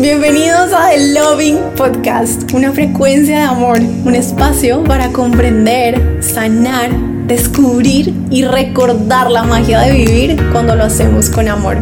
[0.00, 6.90] Bienvenidos a The Loving Podcast, una frecuencia de amor, un espacio para comprender, sanar,
[7.26, 11.80] descubrir y recordar la magia de vivir cuando lo hacemos con amor.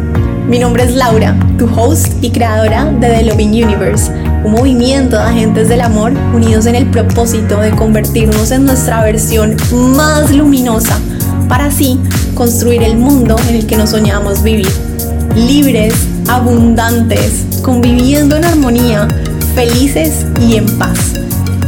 [0.49, 4.11] Mi nombre es Laura, tu host y creadora de The Loving Universe,
[4.43, 9.55] un movimiento de agentes del amor unidos en el propósito de convertirnos en nuestra versión
[9.95, 10.99] más luminosa
[11.47, 11.97] para así
[12.35, 14.67] construir el mundo en el que nos soñamos vivir.
[15.37, 15.93] Libres,
[16.29, 19.07] abundantes, conviviendo en armonía,
[19.55, 21.15] felices y en paz.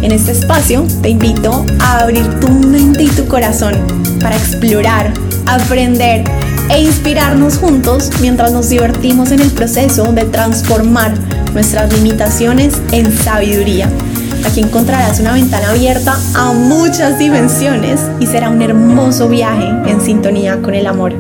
[0.04, 3.74] En este espacio te invito a abrir tu mente y tu corazón
[4.22, 5.14] para explorar,
[5.48, 6.24] aprender
[6.70, 11.14] e inspirarnos juntos mientras nos divertimos en el proceso de transformar
[11.54, 13.90] nuestras limitaciones en sabiduría.
[14.46, 20.62] Aquí encontrarás una ventana abierta a muchas dimensiones y será un hermoso viaje en sintonía
[20.62, 21.14] con el amor.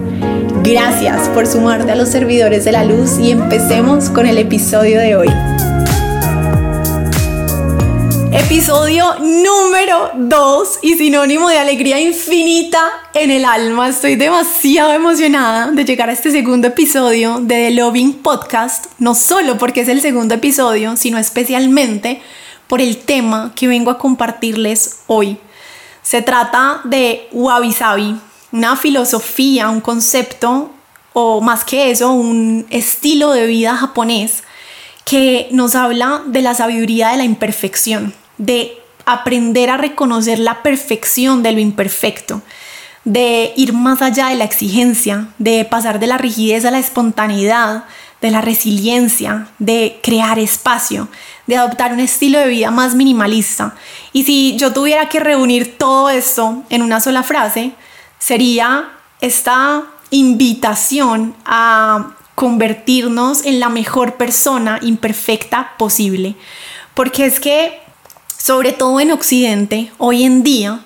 [0.63, 5.15] Gracias por sumarte a los servidores de la luz y empecemos con el episodio de
[5.15, 5.27] hoy.
[8.31, 13.89] Episodio número 2 y sinónimo de alegría infinita en el alma.
[13.89, 19.57] Estoy demasiado emocionada de llegar a este segundo episodio de The Loving Podcast, no solo
[19.57, 22.21] porque es el segundo episodio, sino especialmente
[22.67, 25.39] por el tema que vengo a compartirles hoy.
[26.03, 28.15] Se trata de Wabi Sabi,
[28.51, 30.71] una filosofía, un concepto
[31.13, 34.43] o más que eso, un estilo de vida japonés
[35.05, 41.43] que nos habla de la sabiduría de la imperfección, de aprender a reconocer la perfección
[41.43, 42.41] de lo imperfecto,
[43.03, 47.85] de ir más allá de la exigencia, de pasar de la rigidez a la espontaneidad,
[48.21, 51.07] de la resiliencia, de crear espacio,
[51.47, 53.75] de adoptar un estilo de vida más minimalista.
[54.13, 57.71] Y si yo tuviera que reunir todo esto en una sola frase,
[58.21, 66.35] sería esta invitación a convertirnos en la mejor persona imperfecta posible.
[66.93, 67.79] Porque es que,
[68.37, 70.81] sobre todo en Occidente, hoy en día,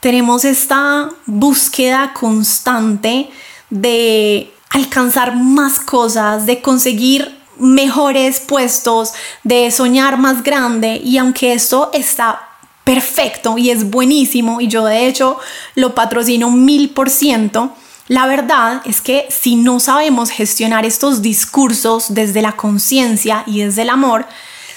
[0.00, 3.28] tenemos esta búsqueda constante
[3.68, 9.12] de alcanzar más cosas, de conseguir mejores puestos,
[9.42, 12.47] de soñar más grande y aunque esto está
[12.88, 15.38] perfecto y es buenísimo y yo de hecho
[15.74, 17.76] lo patrocino mil por ciento.
[18.06, 23.82] La verdad es que si no sabemos gestionar estos discursos desde la conciencia y desde
[23.82, 24.26] el amor,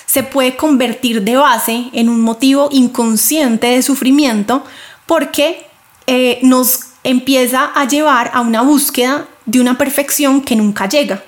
[0.05, 4.65] se puede convertir de base en un motivo inconsciente de sufrimiento
[5.05, 5.65] porque
[6.05, 11.23] eh, nos empieza a llevar a una búsqueda de una perfección que nunca llega.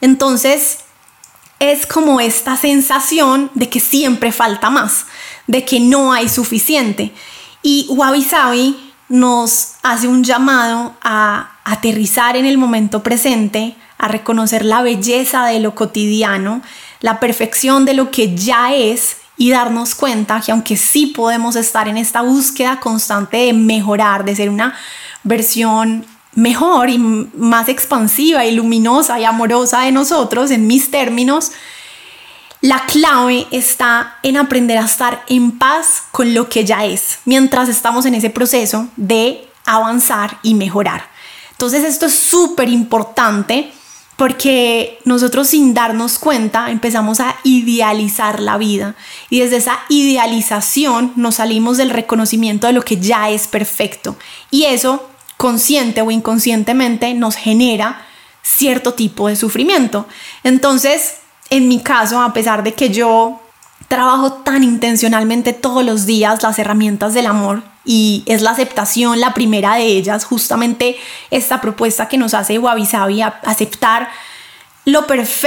[0.00, 0.78] Entonces,
[1.60, 5.04] es como esta sensación de que siempre falta más,
[5.50, 7.12] de que no hay suficiente.
[7.60, 14.64] Y Wabi Sabi nos hace un llamado a aterrizar en el momento presente, a reconocer
[14.64, 16.62] la belleza de lo cotidiano,
[17.00, 21.88] la perfección de lo que ya es y darnos cuenta que aunque sí podemos estar
[21.88, 24.76] en esta búsqueda constante de mejorar, de ser una
[25.24, 26.06] versión
[26.36, 31.50] mejor y más expansiva y luminosa y amorosa de nosotros, en mis términos,
[32.60, 37.68] la clave está en aprender a estar en paz con lo que ya es, mientras
[37.68, 41.08] estamos en ese proceso de avanzar y mejorar.
[41.52, 43.72] Entonces esto es súper importante
[44.16, 48.94] porque nosotros sin darnos cuenta empezamos a idealizar la vida
[49.30, 54.16] y desde esa idealización nos salimos del reconocimiento de lo que ya es perfecto
[54.50, 58.04] y eso consciente o inconscientemente nos genera
[58.42, 60.06] cierto tipo de sufrimiento.
[60.44, 61.19] Entonces,
[61.50, 63.40] en mi caso, a pesar de que yo
[63.88, 69.34] trabajo tan intencionalmente todos los días las herramientas del amor y es la aceptación la
[69.34, 70.96] primera de ellas, justamente
[71.30, 74.08] esta propuesta que nos hace Wabi Sabi, aceptar
[74.84, 75.06] lo,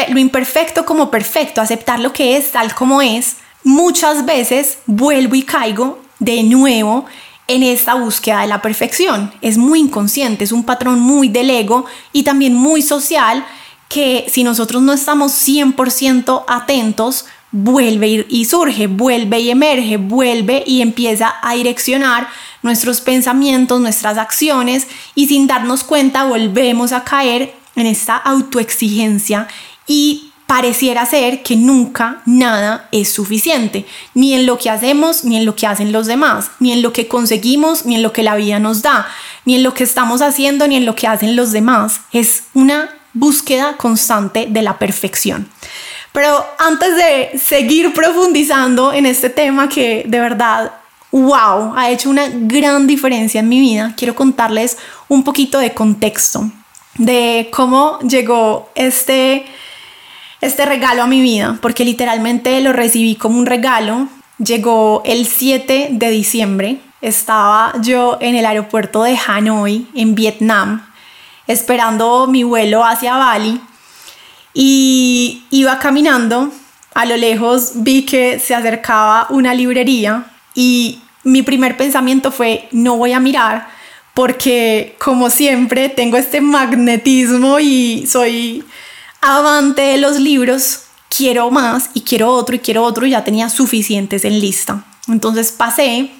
[0.09, 5.43] lo imperfecto como perfecto, aceptar lo que es tal como es, muchas veces vuelvo y
[5.43, 7.05] caigo de nuevo
[7.47, 9.33] en esta búsqueda de la perfección.
[9.41, 13.45] Es muy inconsciente, es un patrón muy del ego y también muy social
[13.93, 20.81] que si nosotros no estamos 100% atentos, vuelve y surge, vuelve y emerge, vuelve y
[20.81, 22.27] empieza a direccionar
[22.63, 29.47] nuestros pensamientos, nuestras acciones y sin darnos cuenta volvemos a caer en esta autoexigencia
[29.85, 33.85] y pareciera ser que nunca nada es suficiente,
[34.15, 36.93] ni en lo que hacemos, ni en lo que hacen los demás, ni en lo
[36.93, 39.07] que conseguimos, ni en lo que la vida nos da,
[39.45, 42.01] ni en lo que estamos haciendo, ni en lo que hacen los demás.
[42.11, 45.47] Es una búsqueda constante de la perfección.
[46.11, 50.71] Pero antes de seguir profundizando en este tema que de verdad,
[51.11, 54.77] wow, ha hecho una gran diferencia en mi vida, quiero contarles
[55.07, 56.51] un poquito de contexto
[56.97, 59.45] de cómo llegó este
[60.41, 64.09] este regalo a mi vida, porque literalmente lo recibí como un regalo.
[64.39, 70.85] Llegó el 7 de diciembre, estaba yo en el aeropuerto de Hanoi, en Vietnam,
[71.47, 73.59] esperando mi vuelo hacia Bali
[74.53, 76.51] y iba caminando.
[76.93, 82.97] A lo lejos vi que se acercaba una librería y mi primer pensamiento fue, no
[82.97, 83.67] voy a mirar
[84.13, 88.63] porque como siempre tengo este magnetismo y soy
[89.21, 93.49] amante de los libros, quiero más y quiero otro y quiero otro y ya tenía
[93.49, 94.83] suficientes en lista.
[95.07, 96.11] Entonces pasé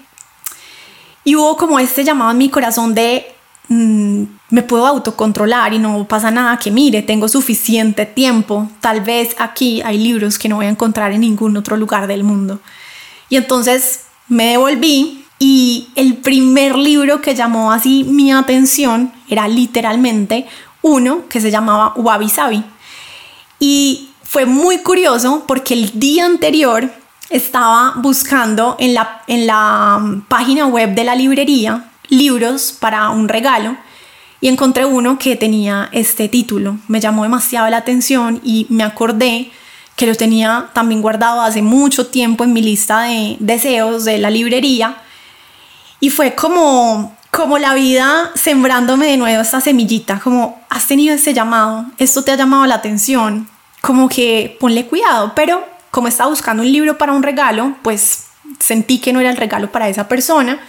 [1.24, 3.34] y hubo como este llamado en mi corazón de
[3.70, 9.36] mm, me puedo autocontrolar y no pasa nada que mire, tengo suficiente tiempo, tal vez
[9.40, 12.60] aquí hay libros que no voy a encontrar en ningún otro lugar del mundo.
[13.30, 20.46] Y entonces me devolví y el primer libro que llamó así mi atención era literalmente
[20.82, 22.64] uno que se llamaba Wabi Sabi.
[23.60, 26.92] Y fue muy curioso porque el día anterior
[27.30, 33.30] estaba buscando en la, en la mm, página web de la librería libros para un
[33.30, 33.78] regalo
[34.42, 36.78] y encontré uno que tenía este título.
[36.88, 39.52] Me llamó demasiado la atención y me acordé
[39.96, 44.30] que lo tenía también guardado hace mucho tiempo en mi lista de deseos de la
[44.30, 44.98] librería.
[46.00, 51.34] Y fue como, como la vida sembrándome de nuevo esta semillita, como has tenido ese
[51.34, 53.48] llamado, esto te ha llamado la atención,
[53.82, 58.26] como que ponle cuidado, pero como estaba buscando un libro para un regalo, pues
[58.60, 60.60] sentí que no era el regalo para esa persona.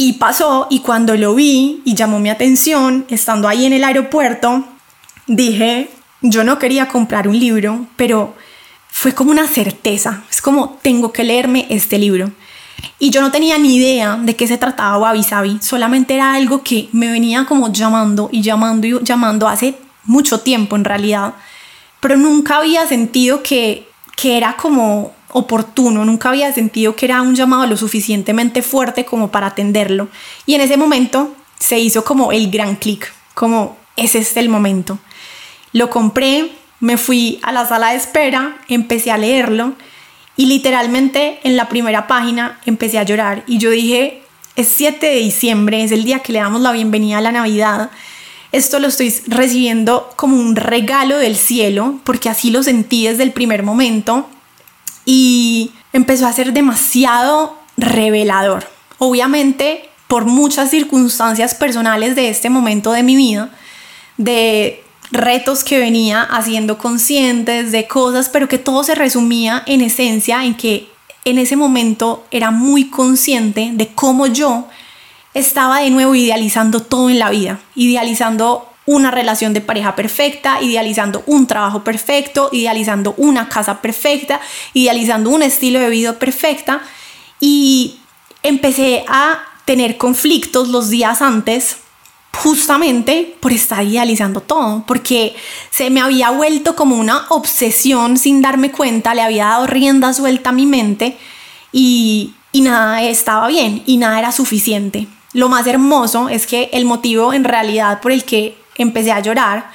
[0.00, 4.64] Y pasó, y cuando lo vi y llamó mi atención, estando ahí en el aeropuerto,
[5.26, 5.90] dije,
[6.22, 8.34] yo no quería comprar un libro, pero
[8.88, 12.30] fue como una certeza, es como tengo que leerme este libro.
[13.00, 16.62] Y yo no tenía ni idea de qué se trataba Wabi Sabi, solamente era algo
[16.62, 21.34] que me venía como llamando y llamando y llamando hace mucho tiempo en realidad,
[21.98, 27.34] pero nunca había sentido que, que era como oportuno, nunca había sentido que era un
[27.34, 30.08] llamado lo suficientemente fuerte como para atenderlo.
[30.46, 34.98] Y en ese momento se hizo como el gran clic, como ese es el momento.
[35.72, 39.74] Lo compré, me fui a la sala de espera, empecé a leerlo
[40.36, 44.22] y literalmente en la primera página empecé a llorar y yo dije,
[44.56, 47.90] es 7 de diciembre, es el día que le damos la bienvenida a la Navidad.
[48.50, 53.32] Esto lo estoy recibiendo como un regalo del cielo, porque así lo sentí desde el
[53.32, 54.26] primer momento
[55.10, 58.68] y empezó a ser demasiado revelador.
[58.98, 63.48] Obviamente, por muchas circunstancias personales de este momento de mi vida,
[64.18, 70.44] de retos que venía haciendo conscientes de cosas, pero que todo se resumía en esencia
[70.44, 70.90] en que
[71.24, 74.68] en ese momento era muy consciente de cómo yo
[75.32, 81.22] estaba de nuevo idealizando todo en la vida, idealizando una relación de pareja perfecta, idealizando
[81.26, 84.40] un trabajo perfecto, idealizando una casa perfecta,
[84.72, 86.80] idealizando un estilo de vida perfecta
[87.38, 87.98] y
[88.42, 91.76] empecé a tener conflictos los días antes
[92.32, 95.36] justamente por estar idealizando todo, porque
[95.70, 100.48] se me había vuelto como una obsesión sin darme cuenta, le había dado rienda suelta
[100.48, 101.18] a mi mente
[101.72, 105.08] y, y nada estaba bien y nada era suficiente.
[105.34, 109.70] Lo más hermoso es que el motivo en realidad por el que empecé a llorar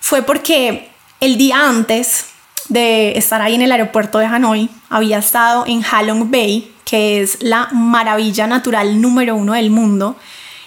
[0.00, 0.90] fue porque
[1.20, 2.26] el día antes
[2.68, 7.38] de estar ahí en el aeropuerto de Hanoi, había estado en Halong Bay, que es
[7.40, 10.16] la maravilla natural número uno del mundo,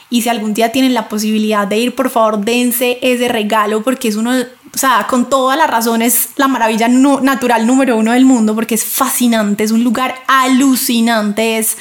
[0.10, 4.10] y si algún día tienen la posibilidad de ir, por favor, dense ese regalo porque
[4.10, 8.54] es uno, o sea, con todas las razones, la maravilla natural número uno del mundo
[8.54, 11.78] porque es fascinante, es un lugar alucinante, es,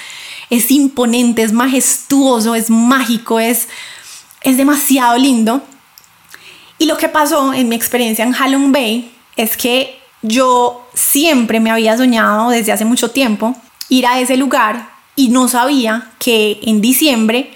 [0.48, 3.68] es imponente, es majestuoso, es mágico, es,
[4.42, 5.60] es demasiado lindo.
[6.80, 11.70] Y lo que pasó en mi experiencia en Halong Bay es que yo siempre me
[11.70, 13.54] había soñado desde hace mucho tiempo
[13.90, 17.50] ir a ese lugar y no sabía que en diciembre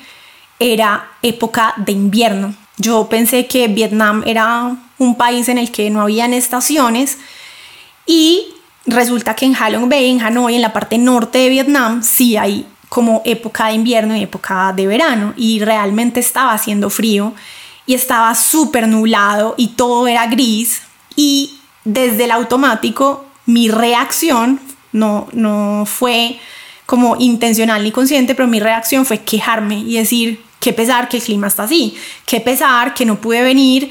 [0.58, 2.54] era época de invierno.
[2.76, 7.16] Yo pensé que Vietnam era un país en el que no habían estaciones
[8.04, 8.48] y
[8.84, 12.66] resulta que en Halong Bay, en Hanoi, en la parte norte de Vietnam, sí hay
[12.90, 17.32] como época de invierno y época de verano y realmente estaba haciendo frío
[17.86, 20.82] y estaba súper nublado y todo era gris
[21.16, 24.60] y desde el automático mi reacción
[24.92, 26.38] no, no fue
[26.86, 31.22] como intencional ni consciente, pero mi reacción fue quejarme y decir, qué pesar que el
[31.22, 31.94] clima está así,
[32.26, 33.90] qué pesar que no pude venir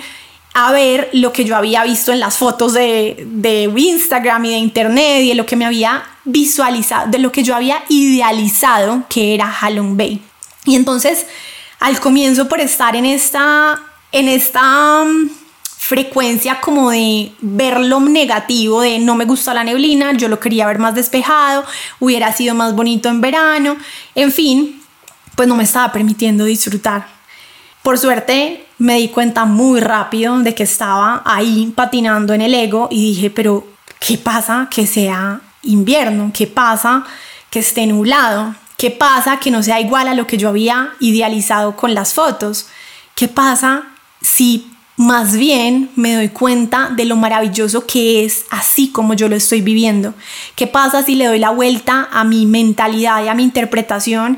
[0.54, 4.58] a ver lo que yo había visto en las fotos de, de Instagram y de
[4.58, 9.34] internet y de lo que me había visualizado, de lo que yo había idealizado que
[9.34, 10.22] era Halong Bay.
[10.66, 11.26] Y entonces,
[11.84, 13.78] al comienzo por estar en esta,
[14.14, 15.30] en esta mm,
[15.78, 20.66] frecuencia como de ver lo negativo, de no me gusta la neblina, yo lo quería
[20.66, 21.66] ver más despejado,
[22.00, 23.76] hubiera sido más bonito en verano,
[24.16, 24.82] en fin,
[25.36, 27.06] pues no me estaba permitiendo disfrutar.
[27.82, 32.88] Por suerte me di cuenta muy rápido de que estaba ahí patinando en el ego
[32.90, 33.68] y dije, pero
[34.00, 36.32] ¿qué pasa que sea invierno?
[36.34, 37.04] ¿Qué pasa
[37.50, 38.56] que esté nublado?
[38.84, 42.68] ¿Qué pasa que no sea igual a lo que yo había idealizado con las fotos?
[43.16, 43.84] ¿Qué pasa
[44.20, 49.38] si más bien me doy cuenta de lo maravilloso que es así como yo lo
[49.38, 50.14] estoy viviendo.
[50.58, 54.38] ¿Qué pasa si le doy la vuelta a mi mentalidad y a mi interpretación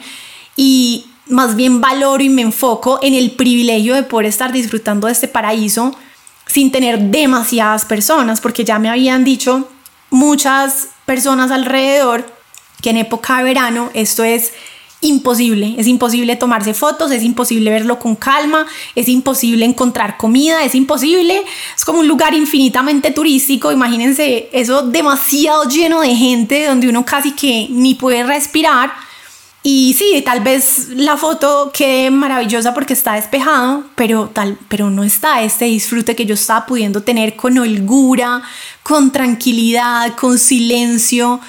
[0.55, 5.13] y más bien valoro y me enfoco en el privilegio de poder estar disfrutando de
[5.13, 5.97] este paraíso
[6.45, 8.41] sin tener demasiadas personas?
[8.41, 9.67] Porque ya me habían dicho
[10.11, 12.34] muchas personas alrededor
[12.81, 14.51] que en época de verano esto es
[15.01, 18.65] imposible, es imposible tomarse fotos, es imposible verlo con calma,
[18.95, 21.43] es imposible encontrar comida, es imposible,
[21.75, 27.31] es como un lugar infinitamente turístico, imagínense eso demasiado lleno de gente donde uno casi
[27.33, 28.93] que ni puede respirar.
[29.67, 35.03] Y sí, tal vez la foto quede maravillosa porque está despejado, pero, tal, pero no
[35.03, 38.43] está este disfrute que yo estaba pudiendo tener con holgura,
[38.83, 41.41] con tranquilidad, con silencio,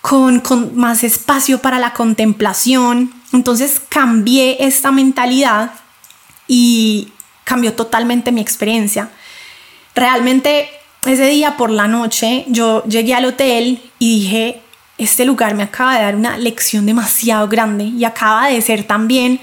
[0.00, 0.42] con,
[0.74, 3.12] más espacio para la contemplación.
[3.32, 5.72] Entonces cambié esta mentalidad
[6.46, 7.12] y
[7.44, 9.10] cambió totalmente mi experiencia.
[9.94, 10.70] Realmente
[11.04, 14.60] ese día por la noche yo llegué al hotel y dije,
[14.98, 19.40] este lugar me acaba de dar una lección demasiado grande y acaba de ser también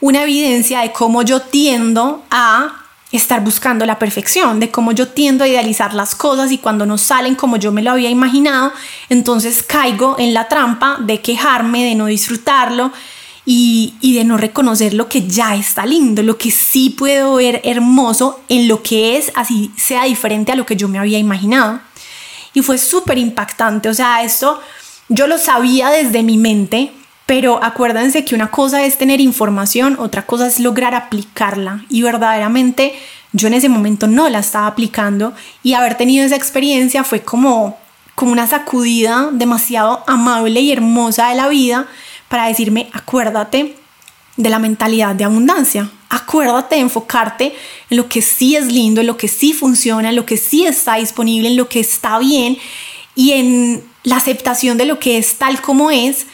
[0.00, 5.44] una evidencia de cómo yo tiendo a estar buscando la perfección, de cómo yo tiendo
[5.44, 8.72] a idealizar las cosas y cuando no salen como yo me lo había imaginado,
[9.08, 12.92] entonces caigo en la trampa de quejarme, de no disfrutarlo
[13.44, 18.40] y, de no reconocer lo que ya está lindo, lo que sí puedo ver hermoso
[18.48, 21.80] en lo que es, así sea diferente a lo que yo me había imaginado.
[22.54, 24.60] Y fue súper impactante, o sea, esto
[25.08, 26.92] yo lo sabía desde mi mente,
[27.26, 31.84] pero acuérdense que una cosa es tener información, otra cosa es lograr aplicarla.
[31.88, 32.94] Y verdaderamente
[33.32, 37.76] yo en ese momento no la estaba aplicando y haber tenido esa experiencia fue como,
[38.14, 41.86] como una sacudida demasiado amable y hermosa de la vida
[42.28, 43.74] para decirme, acuérdate
[44.36, 45.90] de la mentalidad de abundancia.
[46.08, 47.54] Acuérdate de enfocarte
[47.90, 50.64] en lo que sí es lindo, en lo que sí funciona, en lo que sí
[50.64, 52.56] está disponible, en lo que está bien
[53.16, 56.26] y en la aceptación de lo que es tal como es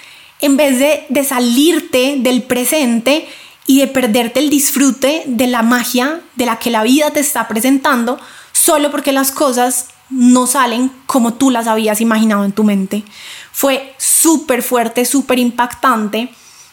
[0.43, 3.27] en vez de, salirte del presente
[3.67, 7.47] y de perderte el disfrute de la magia de la que la vida te está
[7.47, 8.19] presentando
[8.53, 13.05] solo porque las cosas no salen como tú las habías imaginado en tu mente.
[13.53, 16.29] Fue súper fuerte, súper impactante.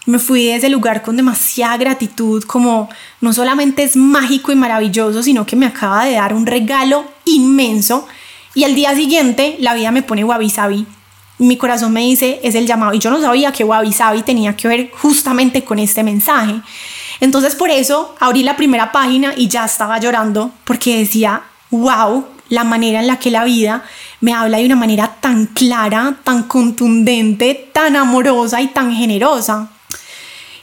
[0.08, 2.90] Me fui de ese lugar con demasiada gratitud, como
[3.22, 8.08] no solamente es mágico y maravilloso, sino que me acaba de dar un regalo inmenso.
[8.56, 10.88] Y al día siguiente la vida me pone wabi sabi
[11.40, 12.94] mi corazón me dice, es el llamado.
[12.94, 16.62] Y yo no sabía que Wabi Sabi tenía que ver justamente con este mensaje.
[17.20, 21.42] Entonces por eso abrí la primera página y ya estaba llorando porque decía,
[21.72, 23.84] wow, la manera en la que la vida
[24.22, 29.70] me habla de una manera tan clara, tan contundente, tan amorosa y tan generosa.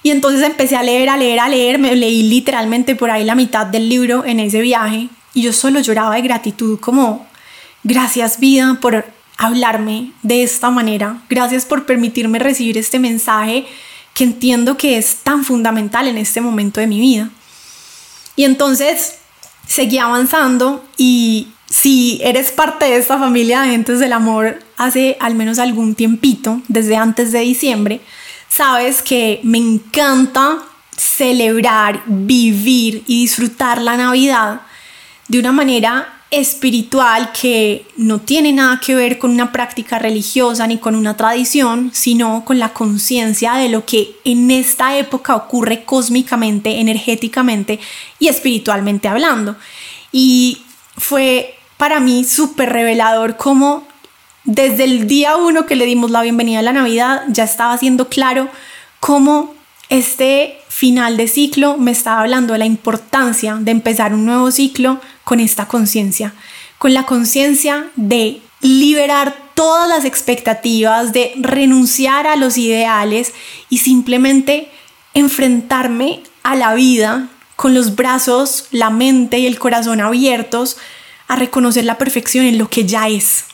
[0.02, 3.34] Y entonces empecé a leer, a leer, a leer, me leí literalmente por ahí la
[3.34, 7.26] mitad del libro en ese viaje y yo solo lloraba de gratitud como,
[7.82, 11.22] gracias vida por hablarme de esta manera.
[11.28, 13.66] Gracias por permitirme recibir este mensaje
[14.14, 17.30] que entiendo que es tan fundamental en este momento de mi vida.
[18.34, 19.16] Y entonces
[19.66, 25.34] seguí avanzando y si eres parte de esta familia de Agentes del Amor hace al
[25.34, 28.00] menos algún tiempito, desde antes de diciembre,
[28.48, 30.62] sabes que me encanta
[30.96, 34.62] celebrar, vivir y disfrutar la Navidad
[35.28, 40.78] de una manera espiritual que no tiene nada que ver con una práctica religiosa ni
[40.78, 46.80] con una tradición, sino con la conciencia de lo que en esta época ocurre cósmicamente,
[46.80, 47.78] energéticamente
[48.18, 49.56] y espiritualmente hablando.
[50.10, 50.62] Y
[50.96, 53.86] fue para mí súper revelador cómo
[54.44, 58.08] desde el día uno que le dimos la bienvenida a la Navidad ya estaba siendo
[58.08, 58.48] claro
[59.00, 59.54] cómo
[59.88, 65.00] este final de ciclo me estaba hablando de la importancia de empezar un nuevo ciclo
[65.26, 66.34] con esta conciencia,
[66.78, 73.34] con la conciencia de liberar todas las expectativas, de renunciar a los ideales
[73.68, 74.70] y simplemente
[75.14, 80.76] enfrentarme a la vida con los brazos, la mente y el corazón abiertos
[81.26, 83.46] a reconocer la perfección en lo que ya es.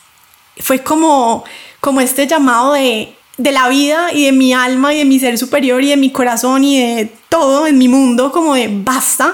[0.57, 1.43] Fue como,
[1.79, 5.39] como este llamado de, de la vida y de mi alma y de mi ser
[5.39, 9.33] superior y de mi corazón y de todo en mi mundo, como de basta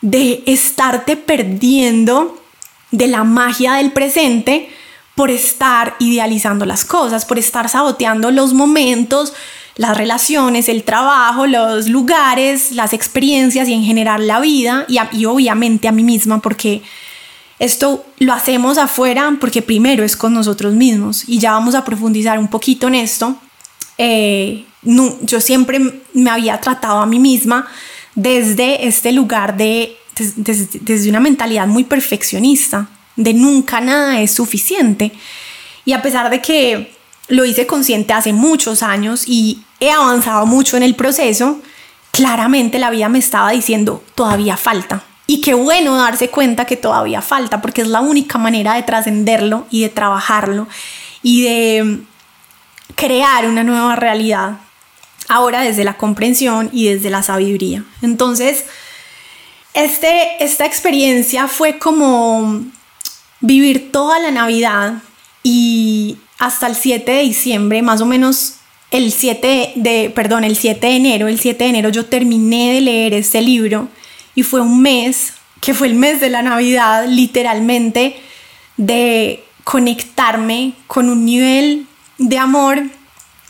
[0.00, 2.40] de estarte perdiendo
[2.90, 4.68] de la magia del presente
[5.14, 9.32] por estar idealizando las cosas, por estar saboteando los momentos,
[9.76, 15.88] las relaciones, el trabajo, los lugares, las experiencias y en general la vida y, obviamente
[15.88, 16.82] a mí misma porque
[17.58, 22.38] esto lo hacemos afuera porque primero es con nosotros mismos y ya vamos a profundizar
[22.38, 23.36] un poquito en esto.
[23.98, 27.66] Eh, yo siempre me había tratado a mí misma
[28.16, 29.96] desde este lugar de,
[30.34, 35.12] desde, una mentalidad muy perfeccionista, de nunca nada es suficiente.
[35.84, 36.92] Y a pesar de que
[37.28, 41.60] lo hice consciente hace muchos años y he avanzado mucho en el proceso,
[42.10, 47.20] claramente la vida me estaba diciendo, todavía falta, y qué bueno darse cuenta que todavía
[47.20, 50.68] falta, porque es la única manera de trascenderlo y de trabajarlo
[51.22, 52.00] y de
[52.94, 54.60] crear una nueva realidad.
[55.28, 57.84] Ahora desde la comprensión y desde la sabiduría.
[58.02, 58.64] Entonces,
[59.74, 62.64] este, esta experiencia fue como
[63.40, 65.02] vivir toda la Navidad
[65.42, 68.56] y hasta el 7 de diciembre, más o menos
[68.90, 72.80] el 7 de, perdón, el 7 de enero, el 7 de enero yo terminé de
[72.80, 73.88] leer este libro
[74.34, 78.16] y fue un mes, que fue el mes de la Navidad, literalmente,
[78.76, 81.86] de conectarme con un nivel
[82.18, 82.82] de amor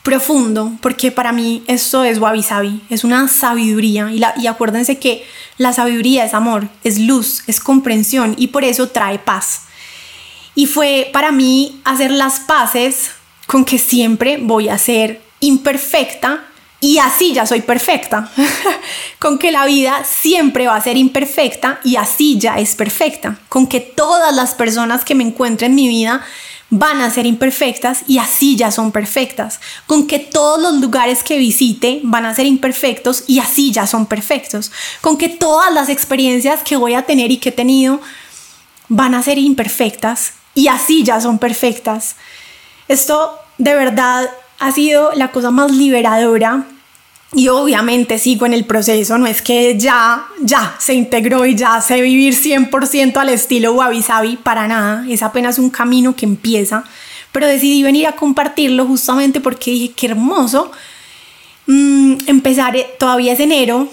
[0.07, 4.09] profundo, porque para mí esto es wabi sabi, es una sabiduría.
[4.13, 5.27] Y, acuérdense que
[5.59, 9.63] la sabiduría es amor, es luz, es comprensión y por eso trae paz.
[10.55, 13.11] Y fue para mí hacer las paces
[13.49, 16.45] con que siempre voy a ser imperfecta,
[16.79, 18.31] y así ya soy perfecta,
[19.19, 23.67] con que la vida siempre va a ser imperfecta y así ya es perfecta, con
[23.67, 26.25] que todas las personas que me encuentren en mi vida
[26.71, 31.39] van a ser imperfectas y así ya son perfectas, con que todos los lugares que
[31.39, 36.63] visite van a ser imperfectos y así ya son perfectos, con que todas las experiencias
[36.63, 38.01] que voy a tener y que he tenido
[38.89, 42.17] van a ser imperfectas y así ya son perfectas.
[42.89, 46.67] Esto de verdad ha sido la cosa más liberadora
[47.35, 51.81] y obviamente sigo en el proceso, no es que ya, ya se integró y ya
[51.81, 56.85] sé vivir 100% al estilo Wabi Sabi, para nada, es apenas un camino que empieza,
[57.33, 60.71] pero decidí venir a compartirlo justamente porque dije, qué hermoso
[61.67, 63.89] mm, empezar, eh, todavía es enero,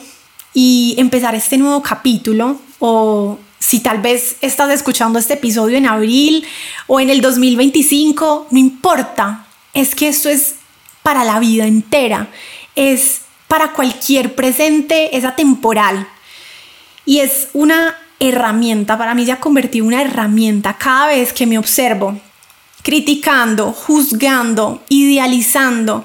[0.53, 6.45] y empezar este nuevo capítulo, o si tal vez estás escuchando este episodio en abril
[6.87, 10.55] o en el 2025, no importa, es que esto es
[11.01, 12.27] para la vida entera,
[12.75, 13.22] es
[13.53, 16.07] para cualquier presente, es atemporal.
[17.05, 21.45] Y es una herramienta, para mí se ha convertido en una herramienta cada vez que
[21.45, 22.19] me observo
[22.81, 26.03] criticando, juzgando, idealizando,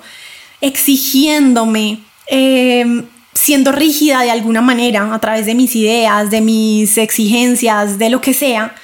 [0.60, 7.96] exigiéndome, em, siendo rígida de alguna manera a través de mis ideas, de mis exigencias,
[7.96, 8.74] de lo que sea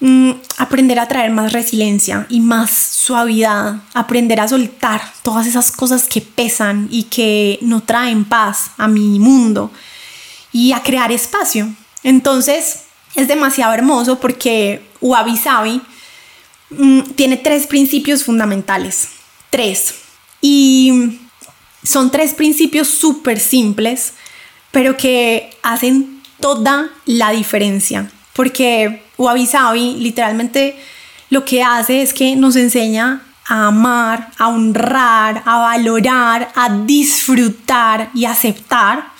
[0.00, 6.06] Mm, aprender a traer más resiliencia y más suavidad, aprender a soltar todas esas cosas
[6.06, 9.72] que pesan y que no traen paz a mi mundo
[10.52, 11.74] y a crear espacio.
[12.04, 12.84] Entonces
[13.16, 15.82] es demasiado hermoso porque Wabi Sabi
[16.70, 19.08] mm, tiene tres principios fundamentales,
[19.50, 19.94] tres.
[20.40, 21.18] Y
[21.82, 24.12] son tres principios súper simples,
[24.70, 28.08] pero que hacen toda la diferencia.
[28.32, 30.78] Porque Wabi Sabi literalmente
[31.30, 38.10] lo que hace es que nos enseña a amar, a honrar, a valorar, a disfrutar
[38.14, 39.10] y aceptar,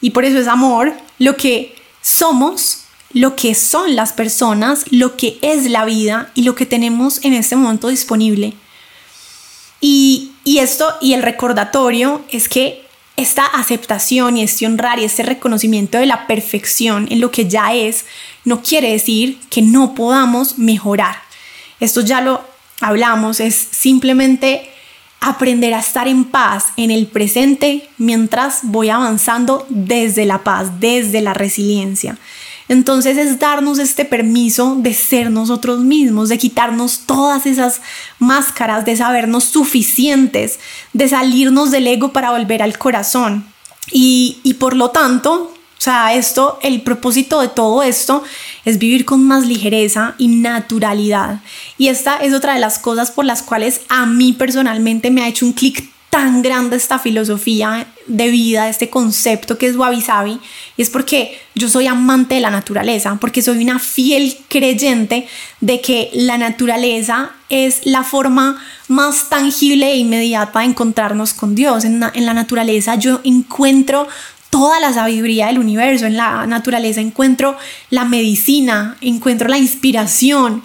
[0.00, 5.38] y por eso es amor, lo que somos, lo que son las personas, lo que
[5.42, 8.54] es la vida y lo que tenemos en este momento disponible.
[9.80, 12.84] Y, y esto y el recordatorio es que
[13.16, 17.72] esta aceptación y este honrar y este reconocimiento de la perfección en lo que ya
[17.72, 18.04] es,
[18.44, 21.16] no quiere decir que no podamos mejorar.
[21.80, 22.42] Esto ya lo
[22.80, 24.70] hablamos, es simplemente
[25.20, 31.20] aprender a estar en paz en el presente mientras voy avanzando desde la paz, desde
[31.22, 32.18] la resiliencia.
[32.68, 37.80] Entonces es darnos este permiso de ser nosotros mismos, de quitarnos todas esas
[38.18, 40.58] máscaras, de sabernos suficientes,
[40.92, 43.46] de salirnos del ego para volver al corazón.
[43.90, 48.24] Y, y por lo tanto, o sea, esto, el propósito de todo esto
[48.64, 51.40] es vivir con más ligereza y naturalidad.
[51.76, 55.28] Y esta es otra de las cosas por las cuales a mí personalmente me ha
[55.28, 60.38] hecho un clic tan grande esta filosofía de vida, este concepto que es Wabi Sabi,
[60.76, 65.26] es porque yo soy amante de la naturaleza, porque soy una fiel creyente
[65.60, 71.84] de que la naturaleza es la forma más tangible e inmediata de encontrarnos con Dios.
[71.84, 74.06] En, en la naturaleza yo encuentro
[74.50, 76.06] toda la sabiduría del universo.
[76.06, 77.56] En la naturaleza encuentro
[77.90, 80.62] la medicina, encuentro la inspiración.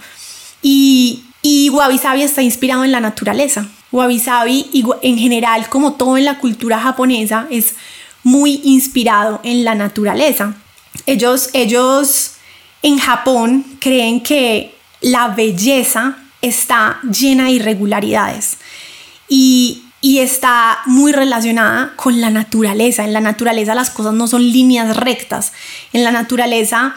[0.62, 3.68] Y, y Wabi Sabi está inspirado en la naturaleza.
[3.92, 4.70] Wabi Sabi,
[5.02, 7.74] en general, como todo en la cultura japonesa, es
[8.24, 10.56] muy inspirado en la naturaleza.
[11.06, 12.34] Ellos, ellos
[12.82, 18.58] en Japón creen que la belleza está llena de irregularidades
[19.28, 23.04] y, y está muy relacionada con la naturaleza.
[23.04, 25.52] En la naturaleza las cosas no son líneas rectas.
[25.94, 26.96] En la naturaleza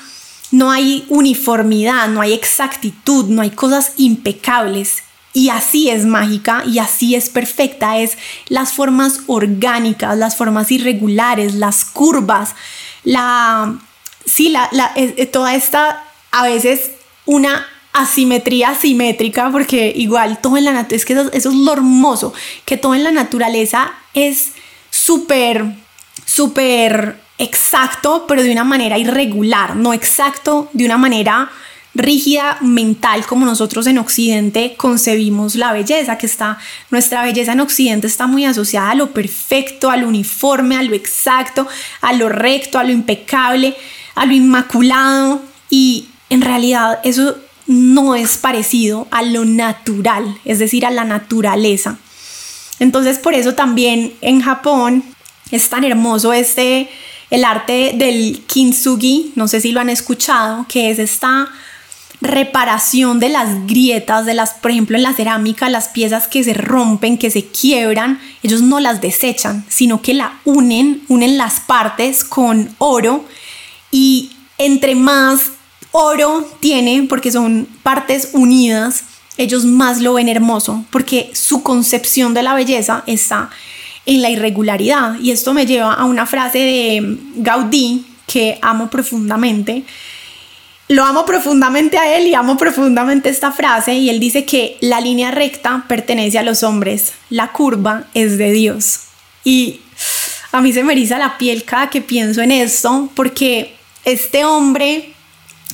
[0.50, 5.02] no hay uniformidad, no hay exactitud, no hay cosas impecables.
[5.34, 7.98] Y así es mágica y así es perfecta.
[7.98, 8.18] Es
[8.48, 12.54] las formas orgánicas, las formas irregulares, las curvas,
[13.04, 13.78] la...
[14.24, 14.70] Sí, la,
[15.32, 16.92] toda esta, a veces
[17.26, 21.72] una asimetría simétrica, porque igual todo en la naturaleza, es que eso, eso, es lo
[21.72, 22.32] hermoso,
[22.64, 24.52] que todo en la naturaleza es
[24.90, 25.74] súper,
[26.24, 31.50] súper exacto, pero de una manera irregular, no exacto de una manera
[31.94, 36.58] rígida mental como nosotros en Occidente concebimos la belleza, que está,
[36.90, 40.94] nuestra belleza en Occidente está muy asociada a lo perfecto, a lo uniforme, a lo
[40.94, 41.66] exacto,
[42.00, 43.76] a lo recto, a lo impecable,
[44.14, 50.86] a lo inmaculado y en realidad eso no es parecido a lo natural, es decir,
[50.86, 51.98] a la naturaleza.
[52.78, 55.04] Entonces por eso también en Japón
[55.50, 56.88] es tan hermoso este,
[57.30, 61.48] el arte del kintsugi, no sé si lo han escuchado, que es esta
[62.22, 66.54] reparación de las grietas, de las, por ejemplo, en la cerámica, las piezas que se
[66.54, 72.22] rompen, que se quiebran, ellos no las desechan, sino que la unen, unen las partes
[72.22, 73.24] con oro
[73.90, 75.50] y entre más
[75.90, 79.04] oro tiene, porque son partes unidas,
[79.36, 83.50] ellos más lo ven hermoso, porque su concepción de la belleza está
[84.06, 85.18] en la irregularidad.
[85.20, 89.84] Y esto me lleva a una frase de Gaudí que amo profundamente,
[90.92, 95.00] lo amo profundamente a él y amo profundamente esta frase y él dice que la
[95.00, 99.00] línea recta pertenece a los hombres, la curva es de Dios.
[99.42, 99.80] Y
[100.52, 103.74] a mí se me eriza la piel cada que pienso en esto porque
[104.04, 105.14] este hombre,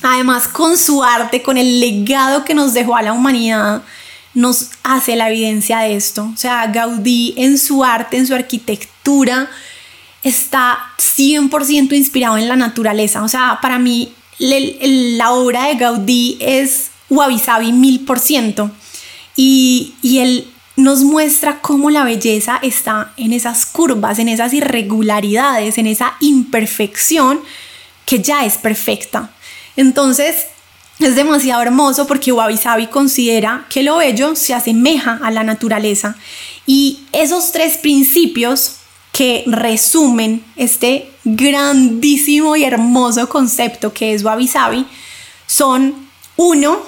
[0.01, 3.81] además con su arte, con el legado que nos dejó a la humanidad,
[4.33, 6.31] nos hace la evidencia de esto.
[6.33, 9.49] O sea, Gaudí en su arte, en su arquitectura,
[10.23, 13.21] está 100% inspirado en la naturaleza.
[13.21, 18.71] O sea, para mí la obra de Gaudí es wabi sabi mil por ciento
[19.35, 25.77] y, y él nos muestra cómo la belleza está en esas curvas, en esas irregularidades,
[25.77, 27.41] en esa imperfección
[28.05, 29.29] que ya es perfecta.
[29.75, 30.47] Entonces,
[30.99, 36.15] es demasiado hermoso porque Wabi Sabi considera que lo bello se asemeja a la naturaleza
[36.65, 38.77] y esos tres principios
[39.11, 44.85] que resumen este grandísimo y hermoso concepto que es Wabi Sabi
[45.47, 45.95] son
[46.37, 46.79] uno,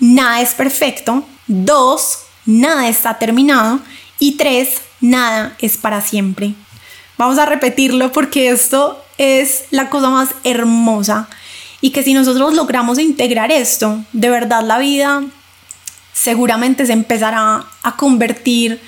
[0.00, 3.80] nada es perfecto, dos, nada está terminado
[4.18, 6.54] y tres, nada es para siempre.
[7.16, 11.28] Vamos a repetirlo porque esto es la cosa más hermosa
[11.80, 15.22] y que si nosotros logramos integrar esto, de verdad la vida
[16.12, 18.80] seguramente se empezará a convertir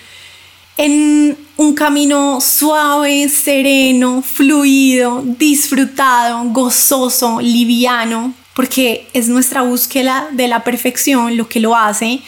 [0.76, 10.64] en un camino suave, sereno, fluido, disfrutado, gozoso, liviano, porque es nuestra búsqueda de la
[10.64, 12.20] perfección lo que lo hace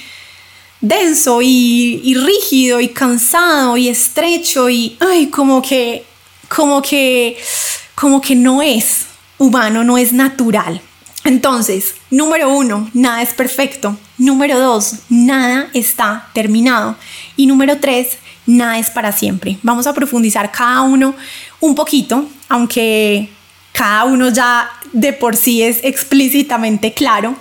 [0.82, 6.04] denso y, rígido y cansado y estrecho y ay, como que,
[6.48, 7.38] como que,
[7.94, 9.06] como que no es
[9.38, 10.82] humano, no es natural.
[11.24, 13.96] Entonces, número uno, nada es perfecto.
[14.18, 16.96] Número dos, nada está terminado.
[17.36, 19.58] Y número tres, nada es para siempre.
[19.62, 21.14] Vamos a profundizar cada uno
[21.60, 23.28] un poquito, aunque
[23.72, 27.36] cada uno ya de por sí es explícitamente claro,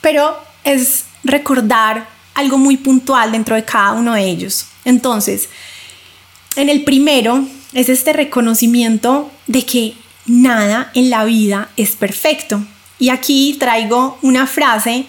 [0.00, 4.66] pero es recordar algo muy puntual dentro de cada uno de ellos.
[4.84, 5.48] Entonces,
[6.56, 9.94] en el primero es este reconocimiento de que
[10.26, 12.64] nada en la vida es perfecto.
[12.98, 15.06] Y aquí traigo una frase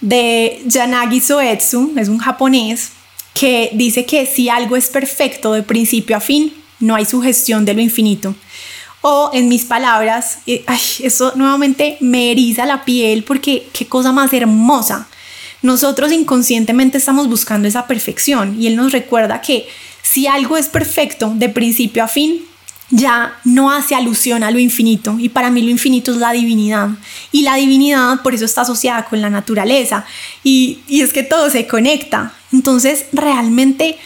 [0.00, 2.92] de Yanagi Soetsu, es un japonés,
[3.40, 7.72] que dice que si algo es perfecto de principio a fin, no hay sugestión de
[7.72, 8.34] lo infinito.
[9.00, 10.62] O en mis palabras, eh,
[11.02, 15.08] eso nuevamente me eriza la piel porque qué cosa más hermosa.
[15.62, 19.66] Nosotros inconscientemente estamos buscando esa perfección y él nos recuerda que
[20.02, 22.42] si algo es perfecto de principio a fin,
[22.90, 26.90] ya no hace alusión a lo infinito y para mí lo infinito es la divinidad
[27.32, 30.04] y la divinidad por eso está asociada con la naturaleza
[30.42, 33.98] y, y es que todo se conecta entonces realmente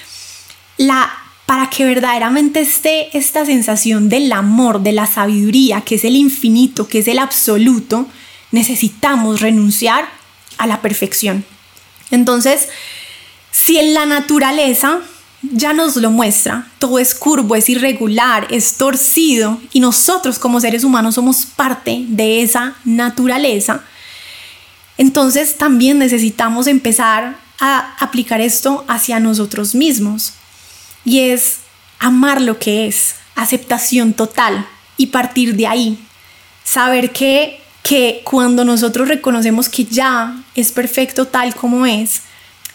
[0.77, 1.11] la
[1.47, 6.89] para que verdaderamente esté esta sensación del amor, de la sabiduría, que es el infinito,
[6.89, 8.07] que es el absoluto,
[8.51, 10.09] necesitamos renunciar
[10.57, 11.45] a la perfección.
[12.11, 12.69] Entonces,
[13.51, 15.01] si en la naturaleza
[15.43, 20.83] ya nos lo muestra, todo es curvo, es irregular, es torcido y nosotros como seres
[20.83, 23.83] humanos somos parte de esa naturaleza,
[24.97, 30.35] entonces también necesitamos empezar a aplicar esto hacia nosotros mismos.
[31.05, 31.59] Y es
[31.99, 35.99] amar lo que es, aceptación total y partir de ahí,
[36.65, 42.23] saber que que cuando nosotros reconocemos que ya es perfecto tal como es,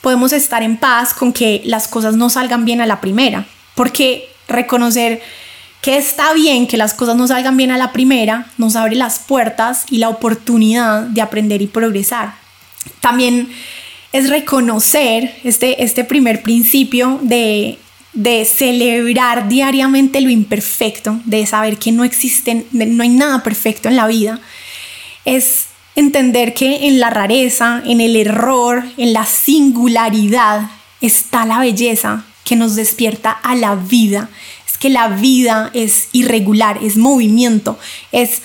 [0.01, 4.29] podemos estar en paz con que las cosas no salgan bien a la primera, porque
[4.47, 5.19] reconocer
[5.81, 9.17] que está bien que las cosas no salgan bien a la primera nos abre las
[9.17, 12.35] puertas y la oportunidad de aprender y progresar.
[13.01, 13.49] También
[14.11, 17.77] es reconocer este, este primer principio de,
[18.13, 23.95] de celebrar diariamente lo imperfecto, de saber que no existen, no hay nada perfecto en
[23.95, 24.41] la vida
[25.25, 30.69] es entender que en la rareza, en el error, en la singularidad
[31.01, 34.29] está la belleza que nos despierta a la vida.
[34.67, 37.77] Es que la vida es irregular, es movimiento,
[38.11, 38.41] es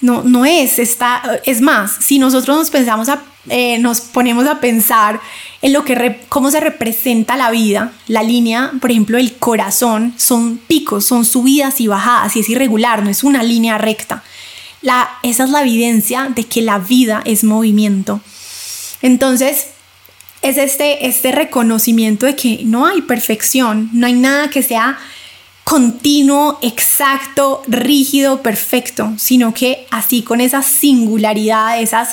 [0.00, 4.60] no, no es, está, es más, si nosotros nos pensamos a, eh, nos ponemos a
[4.60, 5.20] pensar
[5.62, 10.58] en lo que cómo se representa la vida, la línea, por ejemplo, el corazón, son
[10.58, 14.22] picos, son subidas y bajadas, y es irregular, no es una línea recta
[15.22, 18.20] esa es la evidencia de que la vida es movimiento.
[19.02, 19.68] Entonces,
[20.42, 24.98] es este, este reconocimiento de que no hay perfección, no hay nada que sea
[25.70, 32.08] continuo, exacto, rígido, perfecto, sino que así con esa singularidad, esos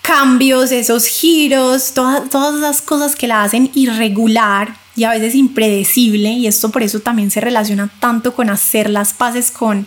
[0.00, 6.30] cambios, esos giros, todas, todas esas cosas que la hacen irregular y a veces impredecible,
[6.30, 9.86] y esto por eso también se relaciona tanto con hacer las paces con,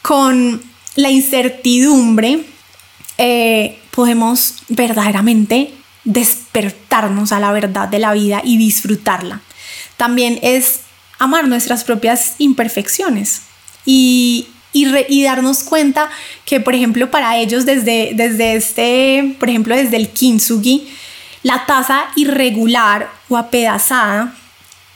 [0.00, 0.62] con
[0.94, 2.44] la incertidumbre,
[3.18, 5.74] eh, podemos verdaderamente
[6.04, 9.40] despertarnos a la verdad de la vida y disfrutarla.
[9.96, 10.83] También es
[11.18, 13.42] amar nuestras propias imperfecciones
[13.84, 16.10] y, y, darnos cuenta
[16.44, 20.88] que, por ejemplo, para ellos desde, desde este, por ejemplo, desde el kintsugi,
[21.42, 24.34] la taza irregular o apedazada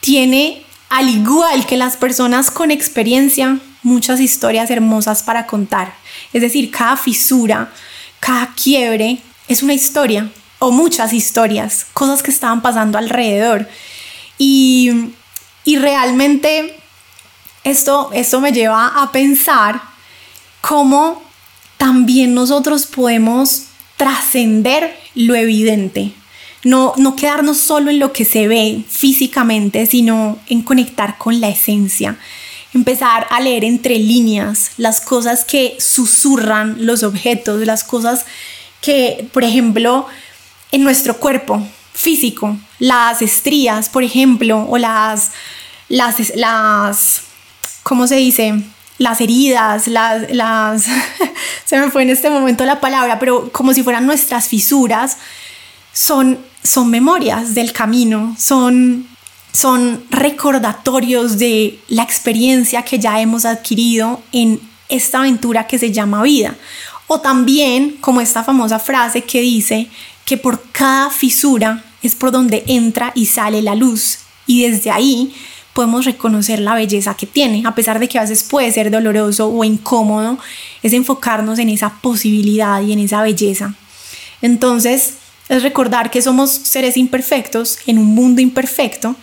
[0.01, 5.93] tiene, al igual que las personas con experiencia, muchas historias hermosas para contar.
[6.33, 7.71] Es decir, cada fisura,
[8.19, 10.29] cada quiebre es una historia
[10.59, 13.67] o muchas historias, cosas que estaban pasando alrededor.
[14.37, 15.11] Y,
[15.69, 16.73] y realmente
[17.63, 19.79] esto, esto me lleva a pensar
[20.61, 21.21] cómo
[21.77, 26.11] también nosotros podemos trascender lo evidente.
[26.63, 31.49] No, no quedarnos solo en lo que se ve físicamente, sino en conectar con la
[31.49, 32.17] esencia
[32.73, 38.25] empezar a leer entre líneas las cosas que susurran los objetos, las cosas
[38.81, 40.07] que, por ejemplo,
[40.71, 41.61] en nuestro cuerpo
[41.93, 45.31] físico, las estrías, por ejemplo, o las,
[45.89, 47.21] las, las,
[47.83, 48.63] ¿cómo se dice?
[48.97, 50.85] Las heridas, las, las,
[51.65, 55.17] se me fue en este momento la palabra, pero como si fueran nuestras fisuras,
[55.91, 59.07] son, son memorias del camino, son
[59.51, 66.23] son recordatorios de la experiencia que ya hemos adquirido en esta aventura que se llama
[66.23, 66.55] vida.
[67.07, 69.89] O también como esta famosa frase que dice
[70.25, 75.33] que por cada fisura es por donde entra y sale la luz y desde ahí
[75.79, 79.47] podemos reconocer la belleza que tiene, a pesar de que a veces puede ser doloroso
[79.47, 80.37] o incómodo,
[80.83, 83.73] es enfocarnos en esa posibilidad y en esa belleza.
[84.41, 85.13] Entonces,
[85.47, 89.15] es recordar que somos seres imperfectos en un mundo imperfecto,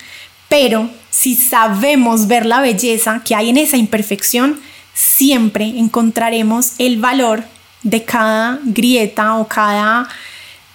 [0.48, 4.58] pero si sabemos ver la belleza que hay en esa imperfección,
[4.94, 7.44] siempre encontraremos el valor
[7.82, 10.08] de cada grieta o cada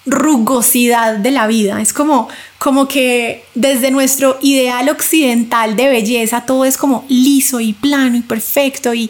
[0.05, 1.81] rugosidad de la vida.
[1.81, 2.29] Es como,
[2.61, 8.21] como que desde nuestro ideal occidental de belleza todo es como liso y plano y
[8.21, 9.09] perfecto y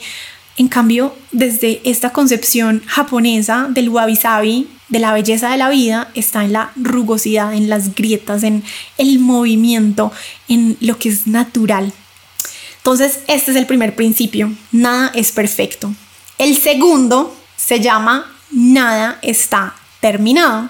[0.56, 6.12] en cambio desde esta concepción japonesa del wabi sabi de la belleza de la vida
[6.14, 8.64] está en la rugosidad, en las grietas, en
[8.98, 10.14] el movimiento,
[10.48, 11.92] en lo que es natural.
[12.78, 15.94] Entonces, este es el primer principio, nada es perfecto.
[16.38, 20.70] El segundo se llama nada está terminado.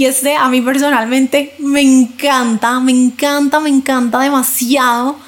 [0.00, 5.18] Y este a mí personalmente me encanta, me encanta, me encanta demasiado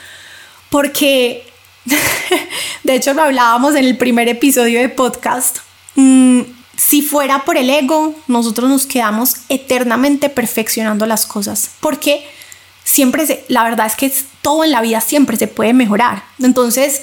[0.71, 1.47] porque,
[2.83, 5.59] de hecho lo hablábamos en el primer episodio de podcast.
[5.95, 6.41] Mm,
[6.75, 12.27] si fuera por el ego, nosotros nos quedamos eternamente perfeccionando las cosas, porque
[12.83, 16.25] siempre se, la verdad es que todo en la vida siempre se puede mejorar.
[16.41, 17.03] Entonces,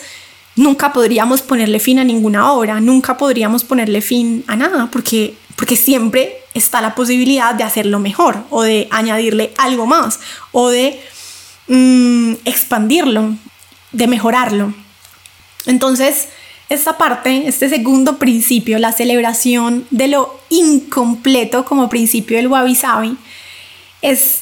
[0.56, 5.76] nunca podríamos ponerle fin a ninguna obra, nunca podríamos ponerle fin a nada, porque, porque
[5.76, 10.20] siempre está la posibilidad de hacerlo mejor o de añadirle algo más
[10.52, 11.02] o de
[11.68, 13.36] mm, expandirlo,
[13.92, 14.74] de mejorarlo.
[15.66, 16.30] Entonces,
[16.70, 23.18] esta parte, este segundo principio, la celebración de lo incompleto como principio del wabi sabi,
[24.02, 24.42] es,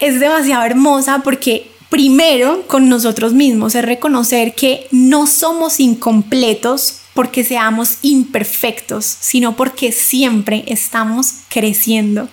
[0.00, 7.44] es demasiado hermosa porque primero con nosotros mismos es reconocer que no somos incompletos porque
[7.44, 12.28] seamos imperfectos, sino porque siempre estamos creciendo.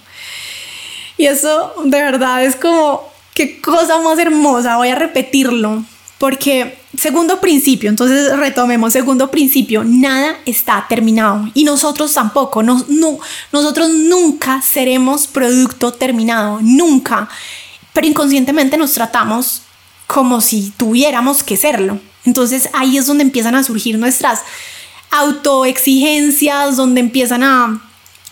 [1.17, 5.83] Y eso de verdad es como, qué cosa más hermosa, voy a repetirlo,
[6.17, 12.85] porque segundo principio, entonces retomemos, segundo principio, nada está terminado y nosotros tampoco, no,
[13.51, 17.29] nosotros nunca seremos producto terminado, nunca,
[17.93, 19.63] pero inconscientemente nos tratamos
[20.07, 21.99] como si tuviéramos que serlo.
[22.27, 24.41] Entonces ahí es donde empiezan a surgir nuestras
[25.11, 27.81] autoexigencias, donde empiezan a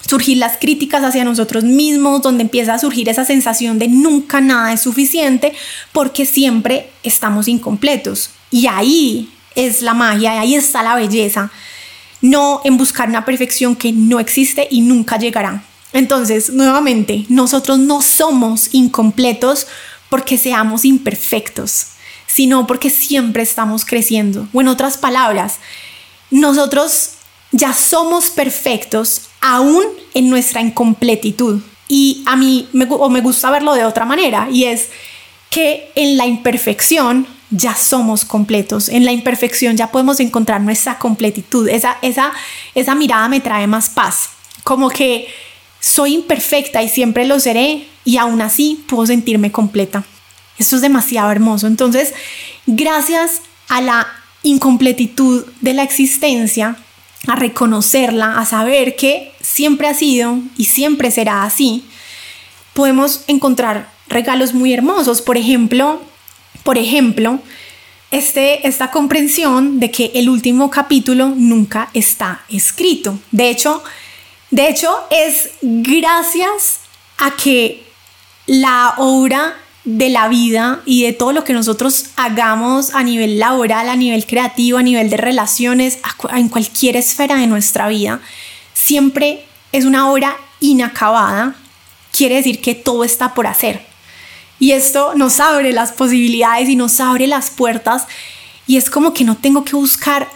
[0.06, 4.74] surgir las críticas hacia nosotros mismos, donde empieza a surgir esa sensación de nunca nada
[4.74, 5.54] es suficiente
[5.94, 8.32] porque siempre estamos incompletos.
[8.52, 11.50] Y ahí es la magia, ahí está la belleza,
[12.20, 15.64] no en buscar una perfección que no existe y nunca llegará.
[15.94, 19.68] Entonces, nuevamente, nosotros no somos incompletos
[20.10, 21.95] porque seamos imperfectos,
[22.36, 24.50] sino porque siempre estamos creciendo.
[24.52, 25.60] O en otras palabras,
[26.32, 27.12] nosotros
[27.54, 31.62] ya somos perfectos aún en nuestra incompletitud.
[31.88, 34.90] Y a mí me, o me gusta verlo de otra manera, y es
[35.50, 38.90] que en la imperfección ya somos completos.
[38.90, 41.70] En la imperfección ya podemos encontrar nuestra completitud.
[41.70, 42.34] Esa, esa,
[42.74, 44.32] esa mirada me trae más paz.
[44.66, 45.30] Como que
[45.80, 50.04] soy imperfecta y siempre lo seré y aún así puedo sentirme completa.
[50.58, 51.68] Esto es demasiado hermoso.
[51.68, 52.14] Entonces,
[52.66, 54.08] gracias a la
[54.44, 56.78] incompletitud de la existencia,
[57.28, 61.84] a reconocerla, a saber que siempre ha sido y siempre será así,
[62.74, 65.22] podemos encontrar regalos muy hermosos.
[65.22, 66.02] Por ejemplo,
[66.64, 67.40] por ejemplo,
[68.12, 73.20] este, esta comprensión de que el último capítulo nunca está escrito.
[73.32, 73.84] De hecho,
[74.52, 76.80] de hecho es gracias
[77.18, 77.84] a que
[78.46, 79.56] la obra
[79.86, 84.26] de la vida y de todo lo que nosotros hagamos a nivel laboral, a nivel
[84.26, 86.00] creativo, a nivel de relaciones,
[86.34, 88.20] en cualquier esfera de nuestra vida,
[88.74, 91.56] siempre es una obra inacabada,
[92.12, 93.86] quiere decir que todo está por hacer.
[94.60, 98.08] Y esto nos abre las posibilidades y nos abre las puertas
[98.68, 100.28] y es como que no tengo que buscar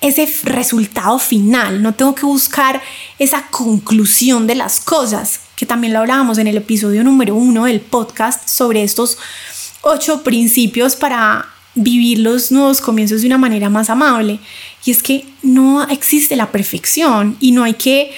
[0.00, 2.82] ese resultado final, no tengo que buscar
[3.18, 7.80] esa conclusión de las cosas, que también lo hablábamos en el episodio número uno del
[7.80, 9.18] podcast sobre estos
[9.82, 14.38] ocho principios para vivir los nuevos comienzos de una manera más amable.
[14.84, 18.12] Y es que no existe la perfección y no hay que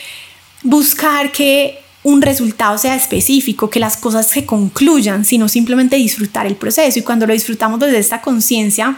[0.62, 6.54] buscar que un resultado sea específico, que las cosas se concluyan, sino simplemente disfrutar el
[6.54, 6.98] proceso.
[6.98, 8.96] Y cuando lo disfrutamos desde esta conciencia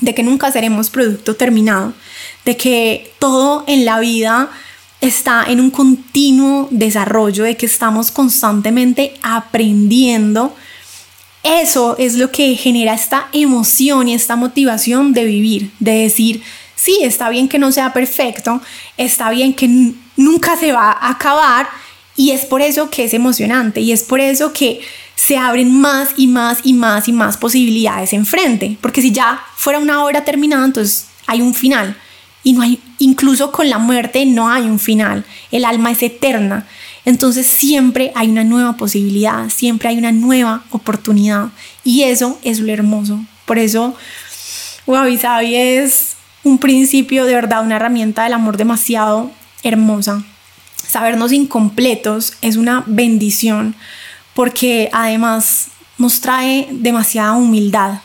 [0.00, 1.94] de que nunca seremos producto terminado,
[2.44, 4.50] de que todo en la vida
[5.02, 10.54] está en un continuo desarrollo, de que estamos constantemente aprendiendo.
[11.42, 16.42] Eso es lo que genera esta emoción y esta motivación de vivir, de decir,
[16.76, 18.62] sí, está bien que no sea perfecto,
[18.96, 21.68] está bien que nunca se va a acabar
[22.16, 24.80] y es por eso que es emocionante y es por eso que
[25.16, 29.80] se abren más y más y más y más posibilidades enfrente, porque si ya fuera
[29.80, 31.96] una hora terminada, entonces hay un final
[32.42, 35.24] y no hay incluso con la muerte no hay un final.
[35.50, 36.66] El alma es eterna.
[37.04, 41.48] Entonces siempre hay una nueva posibilidad, siempre hay una nueva oportunidad
[41.82, 43.24] y eso es lo hermoso.
[43.44, 43.96] Por eso
[44.86, 50.22] Wabi Sabi es un principio de verdad, una herramienta del amor demasiado hermosa.
[50.76, 53.74] Sabernos incompletos es una bendición
[54.34, 58.00] porque además nos trae demasiada humildad,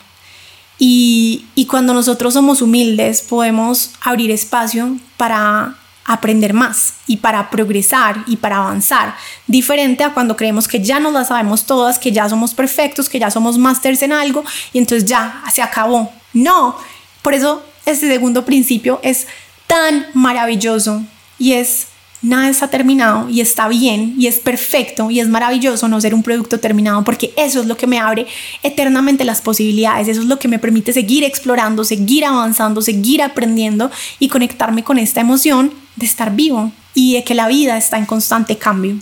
[0.79, 8.37] y, cuando nosotros somos humildes podemos abrir espacio para aprender más y para progresar y
[8.37, 9.15] para avanzar.
[9.47, 13.19] Diferente a cuando creemos que ya nos la sabemos todas, que ya somos perfectos, que
[13.19, 16.11] ya somos másters en algo y entonces ya se acabó.
[16.33, 16.77] No,
[17.21, 19.27] por eso este segundo principio es
[19.67, 21.03] tan maravilloso
[21.37, 21.87] y es
[22.21, 26.23] nada está terminado y está bien y es perfecto y es maravilloso no ser un
[26.23, 28.25] producto terminado porque eso es lo que me abre
[28.63, 33.91] eternamente las posibilidades, eso es lo que me permite seguir explorando, seguir avanzando, seguir aprendiendo
[34.19, 38.05] y conectarme con esta emoción de estar vivo y de que la vida está en
[38.05, 38.97] constante cambio.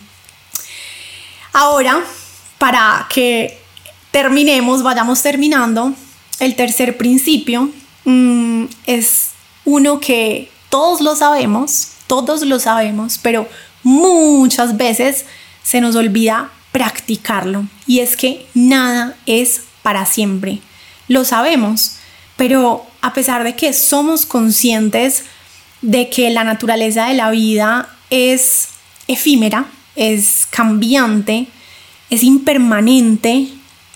[1.54, 2.04] Ahora,
[2.58, 3.58] para que
[4.12, 5.94] terminemos, vayamos terminando,
[6.40, 7.70] el tercer principio
[8.04, 9.30] mm, es
[9.64, 13.48] uno que todos lo sabemos, todos lo sabemos, pero
[13.84, 15.26] muchas veces
[15.64, 17.66] se nos olvida practicarlo.
[17.88, 20.60] Y es que nada es para siempre.
[21.08, 21.98] Lo sabemos,
[22.36, 25.24] pero a pesar de que somos conscientes
[25.82, 28.70] de que la naturaleza de la vida es
[29.08, 31.48] efímera, es cambiante,
[32.10, 33.50] es impermanente,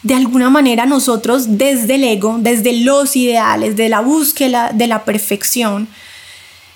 [0.03, 5.03] de alguna manera nosotros desde el ego, desde los ideales, de la búsqueda de la
[5.03, 5.87] perfección,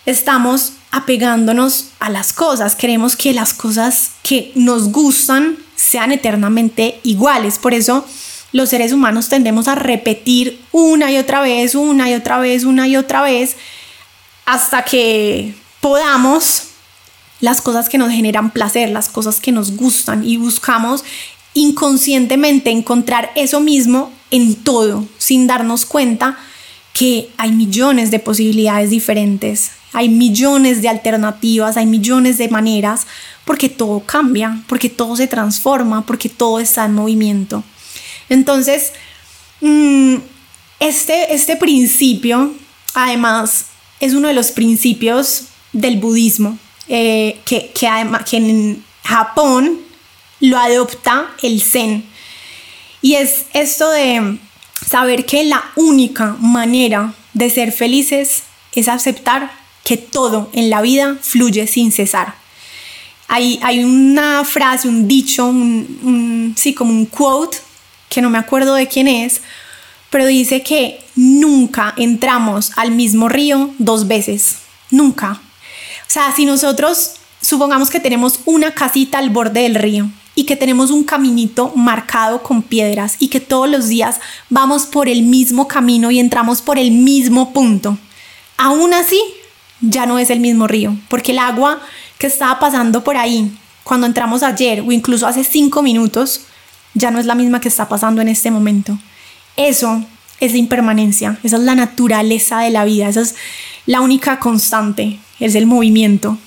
[0.05, 2.75] estamos apegándonos a las cosas.
[2.75, 7.57] Queremos que las cosas que nos gustan sean eternamente iguales.
[7.57, 8.05] Por eso
[8.51, 12.87] los seres humanos tendemos a repetir una y otra vez, una y otra vez, una
[12.87, 13.57] y otra vez,
[14.45, 16.65] hasta que podamos
[17.39, 21.03] las cosas que nos generan placer, las cosas que nos gustan y buscamos
[21.55, 26.37] inconscientemente encontrar eso mismo en todo, sin darnos cuenta
[26.93, 33.05] que hay millones de posibilidades diferentes, hay millones de alternativas, hay millones de maneras,
[33.45, 37.63] porque todo cambia, porque todo se transforma, porque todo está en movimiento.
[38.27, 38.93] Entonces,
[39.61, 40.15] mm,
[40.79, 42.53] este, este principio,
[42.95, 43.67] además,
[43.99, 49.79] es uno de los principios del budismo, eh, que, que, además, que en Japón
[50.39, 52.03] lo adopta el Zen.
[53.01, 54.39] Y es esto de
[54.85, 61.17] saber que la única manera de ser felices es aceptar que todo en la vida
[61.21, 62.35] fluye sin cesar.
[63.27, 67.57] Hay, hay una frase, un dicho, un, sí, como un quote,
[68.09, 69.41] que no me acuerdo de quién es,
[70.09, 74.57] pero dice que nunca entramos al mismo río dos veces.
[74.91, 75.41] Nunca.
[76.07, 80.55] O sea, si nosotros supongamos que tenemos una casita al borde del río y que
[80.55, 84.19] tenemos un caminito marcado con piedras y que todos los días
[84.49, 87.97] vamos por el mismo camino y entramos por el mismo punto.
[88.57, 89.19] Aún así,
[89.83, 91.81] ya no es el mismo río, porque el agua
[92.17, 93.51] que estaba pasando por ahí
[93.83, 96.45] cuando entramos ayer o incluso hace cinco minutos,
[96.93, 98.97] ya no es la misma que está pasando en este momento.
[99.57, 100.03] Eso
[100.39, 103.35] es la impermanencia, esa es la naturaleza de la vida, esa es
[103.85, 106.37] la única constante, es el movimiento.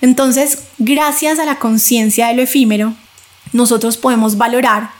[0.00, 2.94] Entonces, gracias a la conciencia de lo efímero,
[3.52, 4.90] nosotros podemos valorar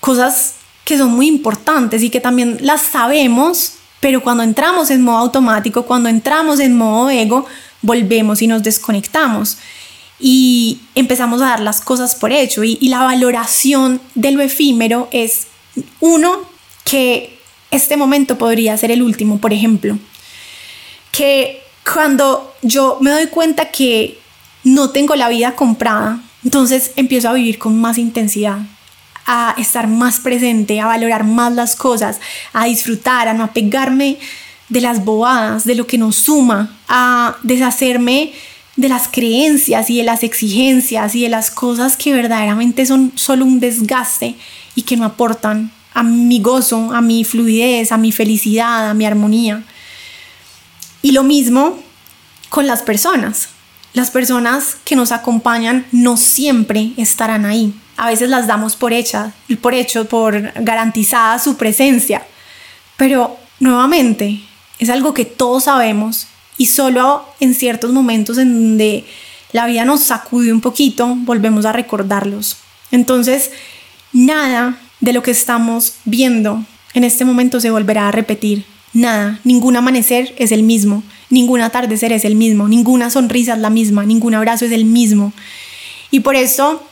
[0.00, 0.54] cosas
[0.84, 5.84] que son muy importantes y que también las sabemos, pero cuando entramos en modo automático,
[5.84, 7.46] cuando entramos en modo ego,
[7.82, 9.58] volvemos y nos desconectamos.
[10.20, 12.64] Y empezamos a dar las cosas por hecho.
[12.64, 15.46] Y, y la valoración de lo efímero es,
[16.00, 16.38] uno,
[16.84, 17.38] que
[17.70, 19.98] este momento podría ser el último, por ejemplo,
[21.12, 24.18] que cuando yo me doy cuenta que
[24.64, 28.58] no tengo la vida comprada, entonces empiezo a vivir con más intensidad,
[29.30, 32.18] a estar más presente, a valorar más las cosas,
[32.54, 34.18] a disfrutar, a no apegarme
[34.70, 38.32] de las bobadas, de lo que nos suma, a deshacerme
[38.76, 43.44] de las creencias y de las exigencias y de las cosas que verdaderamente son solo
[43.44, 44.34] un desgaste
[44.74, 49.04] y que no aportan a mi gozo, a mi fluidez, a mi felicidad, a mi
[49.04, 49.62] armonía.
[51.02, 51.78] Y lo mismo
[52.48, 53.50] con las personas.
[53.94, 57.74] Las personas que nos acompañan no siempre estarán ahí.
[57.96, 62.24] A veces las damos por hecha, por hecho, por garantizada su presencia.
[62.96, 64.40] Pero nuevamente,
[64.78, 66.26] es algo que todos sabemos
[66.56, 69.04] y solo en ciertos momentos en donde
[69.52, 72.58] la vida nos sacude un poquito, volvemos a recordarlos.
[72.90, 73.50] Entonces,
[74.12, 76.64] nada de lo que estamos viendo
[76.94, 78.64] en este momento se volverá a repetir.
[78.92, 83.70] Nada, ningún amanecer es el mismo, ningún atardecer es el mismo, ninguna sonrisa es la
[83.70, 85.32] misma, ningún abrazo es el mismo.
[86.10, 86.82] Y por eso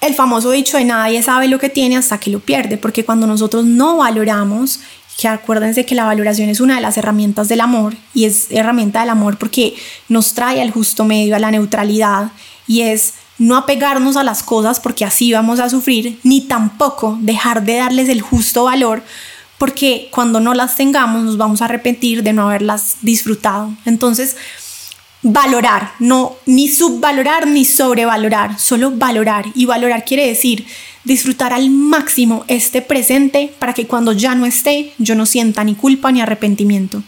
[0.00, 3.26] el famoso dicho de nadie sabe lo que tiene hasta que lo pierde, porque cuando
[3.26, 4.80] nosotros no valoramos,
[5.18, 9.00] que acuérdense que la valoración es una de las herramientas del amor y es herramienta
[9.00, 9.74] del amor porque
[10.08, 12.30] nos trae al justo medio, a la neutralidad
[12.68, 17.64] y es no apegarnos a las cosas porque así vamos a sufrir, ni tampoco dejar
[17.64, 19.02] de darles el justo valor
[19.58, 23.72] porque cuando no las tengamos nos vamos a arrepentir de no haberlas disfrutado.
[23.84, 24.36] Entonces,
[25.22, 29.46] valorar, no ni subvalorar ni sobrevalorar, solo valorar.
[29.54, 30.64] Y valorar quiere decir
[31.04, 35.74] disfrutar al máximo este presente para que cuando ya no esté yo no sienta ni
[35.74, 37.02] culpa ni arrepentimiento.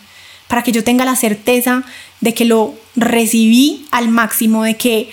[0.48, 1.84] Para que yo tenga la certeza
[2.20, 5.10] de que lo recibí al máximo, de que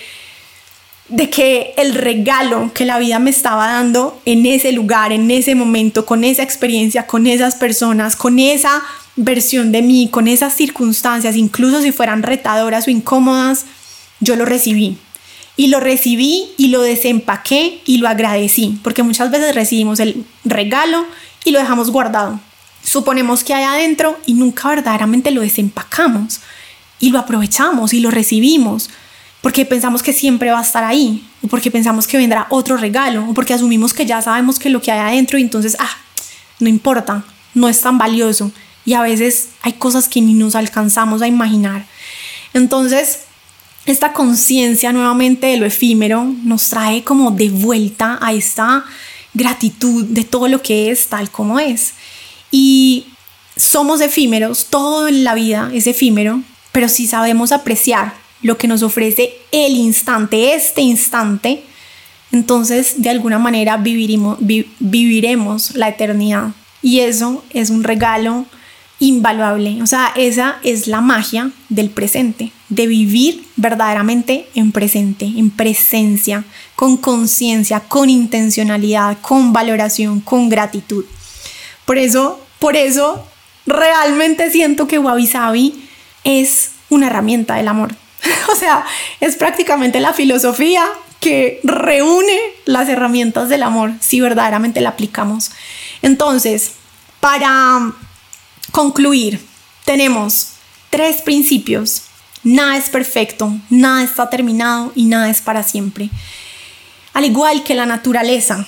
[1.08, 5.54] de que el regalo que la vida me estaba dando en ese lugar, en ese
[5.54, 8.82] momento, con esa experiencia, con esas personas, con esa
[9.16, 13.64] versión de mí, con esas circunstancias, incluso si fueran retadoras o incómodas,
[14.20, 14.98] yo lo recibí.
[15.56, 21.04] y lo recibí y lo desempaqué y lo agradecí, porque muchas veces recibimos el regalo
[21.44, 22.38] y lo dejamos guardado.
[22.84, 26.40] Suponemos que hay adentro y nunca verdaderamente lo desempacamos
[27.00, 28.88] y lo aprovechamos y lo recibimos
[29.40, 33.28] porque pensamos que siempre va a estar ahí, o porque pensamos que vendrá otro regalo,
[33.28, 35.96] o porque asumimos que ya sabemos que lo que hay adentro y entonces, ah,
[36.58, 37.24] no importa,
[37.54, 38.50] no es tan valioso.
[38.84, 41.86] Y a veces hay cosas que ni nos alcanzamos a imaginar.
[42.54, 43.20] Entonces,
[43.86, 48.84] esta conciencia nuevamente de lo efímero nos trae como de vuelta a esta
[49.34, 51.94] gratitud de todo lo que es tal como es.
[52.50, 53.06] Y
[53.56, 58.82] somos efímeros, todo en la vida es efímero, pero si sabemos apreciar lo que nos
[58.82, 61.62] ofrece el instante, este instante,
[62.32, 66.50] entonces de alguna manera viviremos, la eternidad.
[66.82, 68.46] Y eso es un regalo
[69.00, 69.82] invaluable.
[69.82, 76.44] O sea, esa es la magia del presente, de vivir verdaderamente en presente, en presencia,
[76.76, 81.04] con conciencia, con intencionalidad, con valoración, con gratitud.
[81.84, 83.24] Por eso, por eso
[83.66, 85.88] realmente siento que Wabi Sabi
[86.24, 87.94] es una herramienta del amor.
[88.52, 88.84] o sea,
[89.20, 90.84] es prácticamente la filosofía
[91.20, 95.50] que reúne las herramientas del amor si verdaderamente la aplicamos.
[96.02, 96.72] Entonces,
[97.20, 97.92] para
[98.70, 99.44] concluir,
[99.84, 100.52] tenemos
[100.90, 102.02] tres principios.
[102.44, 106.08] Nada es perfecto, nada está terminado y nada es para siempre.
[107.12, 108.66] Al igual que la naturaleza,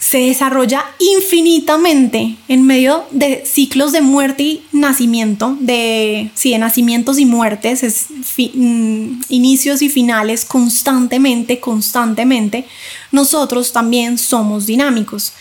[0.00, 7.18] se desarrolla infinitamente en medio de ciclos de muerte y nacimiento, de, sí, de nacimientos
[7.18, 8.06] y muertes, es
[8.54, 12.64] mm, inicios y finales constantemente, constantemente,
[13.12, 15.34] nosotros también somos dinámicos.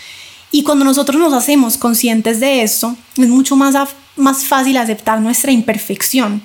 [0.51, 3.75] Y cuando nosotros nos hacemos conscientes de esto, es mucho más,
[4.17, 6.41] más fácil aceptar nuestra imperfección.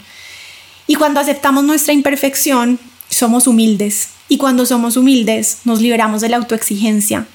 [0.86, 4.10] Y cuando aceptamos nuestra imperfección, somos humildes.
[4.28, 7.26] Y cuando somos humildes, nos liberamos de la autoexigencia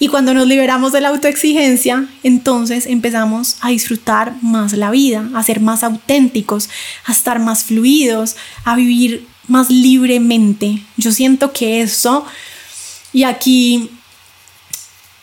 [0.00, 5.42] y cuando nos liberamos de la autoexigencia, entonces empezamos a disfrutar más la vida, a
[5.42, 6.70] ser más auténticos,
[7.04, 8.34] a estar más fluidos,
[8.64, 10.82] a vivir más libremente.
[10.96, 12.24] Yo siento que eso,
[13.12, 13.90] y aquí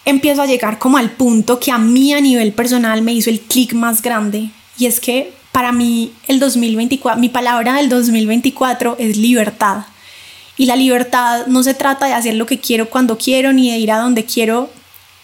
[0.05, 3.41] empiezo a llegar como al punto que a mí a nivel personal me hizo el
[3.41, 9.17] clic más grande, y es que para mí el 2024, mi palabra del 2024 es
[9.17, 9.85] libertad.
[10.57, 13.77] Y la libertad no se trata de hacer lo que quiero cuando quiero, ni de
[13.77, 14.69] ir a donde quiero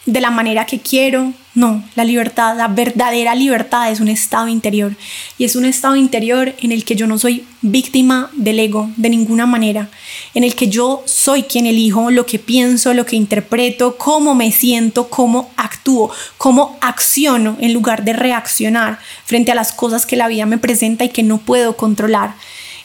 [0.05, 1.33] de la manera que quiero.
[1.55, 4.95] No, la libertad, la verdadera libertad es un estado interior.
[5.37, 9.09] Y es un estado interior en el que yo no soy víctima del ego de
[9.09, 9.89] ninguna manera.
[10.33, 14.51] En el que yo soy quien elijo lo que pienso, lo que interpreto, cómo me
[14.51, 20.27] siento, cómo actúo, cómo acciono en lugar de reaccionar frente a las cosas que la
[20.27, 22.35] vida me presenta y que no puedo controlar.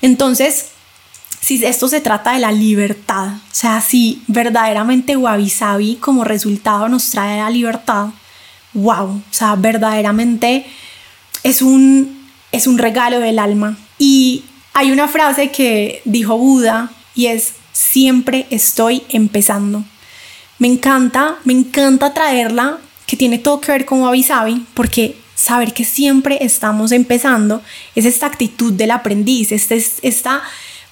[0.02, 0.72] Entonces,
[1.40, 7.10] si esto se trata de la libertad, o sea, si verdaderamente Wabi como resultado nos
[7.10, 8.08] trae la libertad,
[8.74, 10.66] wow, o sea, verdaderamente
[11.42, 13.76] es un, es un regalo del alma.
[13.98, 19.84] Y hay una frase que dijo Buda y es, siempre estoy empezando.
[20.58, 25.84] Me encanta, me encanta traerla, que tiene todo que ver con Wabi porque saber que
[25.84, 27.62] siempre estamos empezando
[27.94, 30.42] es esta actitud del aprendiz, este, esta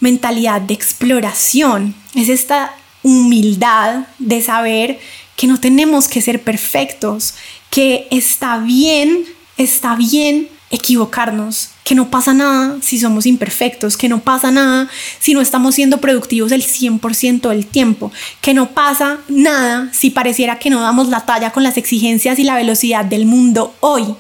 [0.01, 4.99] mentalidad de exploración, es esta humildad de saber
[5.37, 7.35] que no tenemos que ser perfectos,
[7.71, 9.25] que está bien,
[9.57, 14.89] está bien equivocarnos, que no pasa nada si somos imperfectos, que no pasa nada
[15.21, 20.59] si no estamos siendo productivos el 100% del tiempo, que no pasa nada si pareciera
[20.59, 24.15] que no damos la talla con las exigencias y la velocidad del mundo hoy.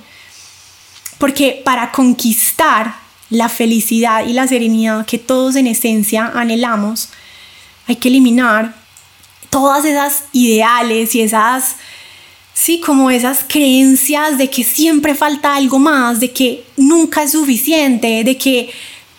[1.18, 7.08] Porque para conquistar la felicidad y la serenidad que todos en esencia anhelamos,
[7.86, 8.74] hay que eliminar
[9.50, 11.76] todas esas ideales y esas,
[12.52, 18.24] sí, como esas creencias de que siempre falta algo más, de que nunca es suficiente,
[18.24, 18.70] de que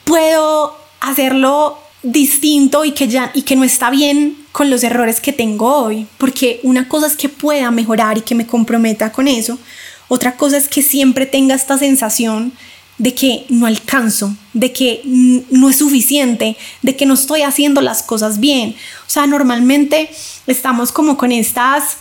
[0.04, 5.34] puedo hacerlo distinto y que ya y que no está bien con los errores que
[5.34, 9.60] tengo hoy, porque una cosa es que pueda mejorar y que me comprometa con eso,
[10.08, 12.54] otra cosa es que siempre tenga esta sensación
[12.98, 18.02] de que no alcanzo, de que no es suficiente, de que no estoy haciendo las
[18.02, 18.76] cosas bien.
[19.06, 20.10] O sea, normalmente
[20.48, 21.98] estamos como con estas,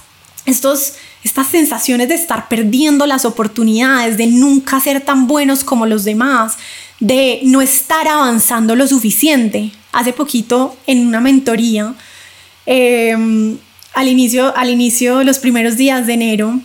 [0.46, 6.04] estos, estas sensaciones de estar perdiendo las oportunidades, de nunca ser tan buenos como los
[6.04, 6.56] demás,
[6.98, 9.72] de no estar avanzando lo suficiente.
[9.92, 11.94] Hace poquito en una mentoría,
[12.64, 13.58] em,
[13.92, 16.58] al, inicio, al inicio los primeros días de enero,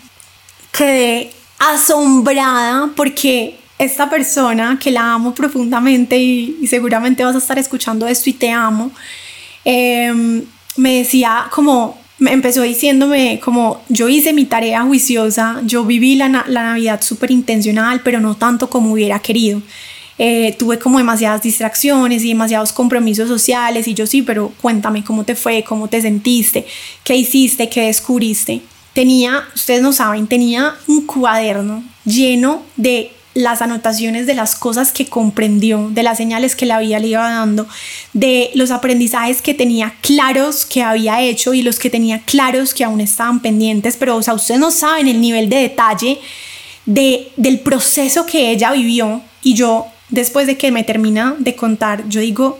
[0.72, 8.08] quedé asombrada porque esta persona que la amo profundamente y, seguramente vas a estar escuchando
[8.08, 8.92] esto y te amo,
[9.66, 10.44] em,
[10.78, 16.30] me decía como, me empezó diciéndome como yo hice mi tarea juiciosa, yo viví la,
[16.48, 19.62] la Navidad súper intencional, pero no tanto como hubiera querido.
[20.24, 25.24] Eh, tuve como demasiadas distracciones y demasiados compromisos sociales y yo sí, pero cuéntame cómo
[25.24, 26.68] te fue, cómo te sentiste,
[27.04, 28.62] qué hiciste, qué descubriste.
[28.94, 35.08] Tenía, ustedes no saben, tenía un cuaderno lleno de las anotaciones de las cosas que
[35.08, 37.68] comprendió, de las señales que la vida le iba dando,
[38.14, 42.84] de los aprendizajes que tenía claros que había hecho y los que tenía claros que
[42.84, 46.20] aún estaban pendientes, pero o sea, ustedes no saben el nivel de detalle
[46.86, 52.08] de, del proceso que ella vivió y yo después de que me termina de contar,
[52.10, 52.60] yo digo,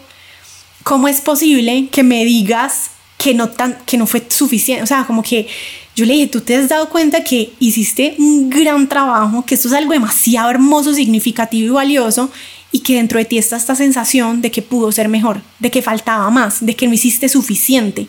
[0.84, 4.84] ¿cómo es posible que me digas que no, tan, que no fue suficiente?
[4.84, 5.48] O sea, como que
[5.96, 9.68] yo le dije, tú te has dado cuenta que hiciste un gran trabajo, que esto
[9.68, 12.32] es algo demasiado hermoso, significativo y valioso,
[12.72, 15.82] y que dentro de ti está esta sensación de que pudo ser mejor, de que
[15.82, 18.08] faltaba más, de que no hiciste suficiente.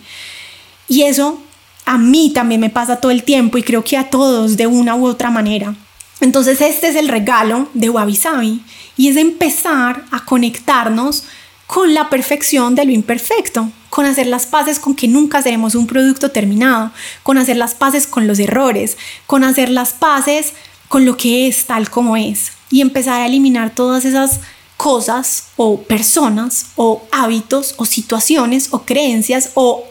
[0.89, 1.43] Y eso
[1.85, 4.95] a mí también me pasa todo el tiempo y creo que a todos de una
[4.95, 5.75] u otra manera.
[6.21, 8.63] Entonces este es el regalo de Wabi Sabi
[8.97, 11.25] y es empezar a conectarnos
[11.67, 15.87] con la perfección de lo imperfecto, con hacer las paces con que nunca seremos un
[15.87, 20.55] producto terminado, con hacer las paces con los errores, con hacer las paces
[20.89, 24.41] con lo que es tal como es y empezar a eliminar todas esas
[24.79, 29.85] cosas o personas o hábitos o situaciones o creencias o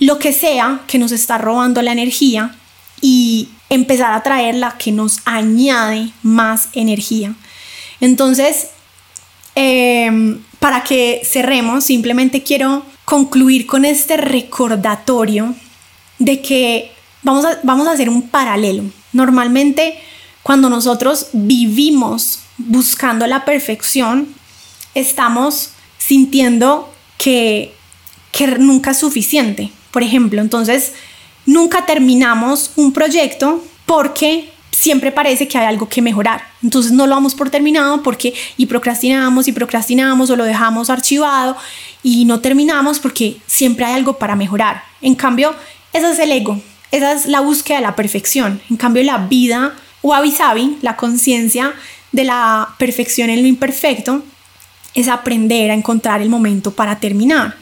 [0.00, 2.56] lo que sea que nos está robando la energía
[3.00, 7.36] y empezar a traer la que nos añade más energía.
[8.00, 8.70] Entonces,
[9.54, 15.54] em, para que cerremos, simplemente quiero concluir con este recordatorio
[16.18, 16.92] de que
[17.22, 18.82] vamos a, vamos a hacer un paralelo.
[19.14, 19.98] Normalmente,
[20.42, 24.28] cuando nosotros vivimos buscando la perfección,
[24.94, 27.72] estamos sintiendo que,
[28.30, 29.72] que nunca es suficiente.
[29.90, 30.92] Por ejemplo, entonces,
[31.46, 36.46] nunca terminamos un proyecto porque siempre parece que hay algo que mejorar.
[36.62, 41.56] Entonces no lo damos por terminado porque y procrastinamos y procrastinamos o lo dejamos archivado
[42.04, 44.84] y no terminamos porque siempre hay algo para mejorar.
[45.00, 45.52] En cambio,
[45.92, 46.60] ese es el ego,
[46.92, 48.60] esa es la búsqueda de la perfección.
[48.70, 51.74] En cambio, la vida o avisabi, la conciencia
[52.12, 54.22] de la perfección en lo imperfecto,
[54.94, 57.56] es aprender a encontrar el momento para terminar.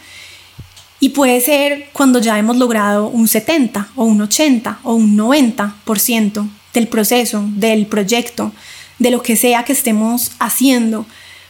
[1.00, 6.48] Y puede ser cuando ya hemos logrado un 70 o un 80 o un 90%
[6.76, 8.52] del proceso, del proyecto,
[8.98, 11.06] de lo que sea que estemos haciendo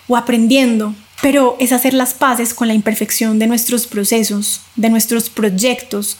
[0.08, 0.94] o aprendiendo.
[1.20, 6.16] Pero es hacer las paces con la imperfección de nuestros procesos, de nuestros proyectos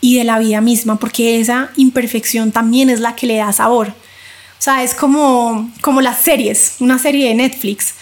[0.00, 3.88] y de la vida misma, porque esa imperfección también es la que le da sabor.
[3.88, 7.94] O sea, es como, como las series, una serie de Netflix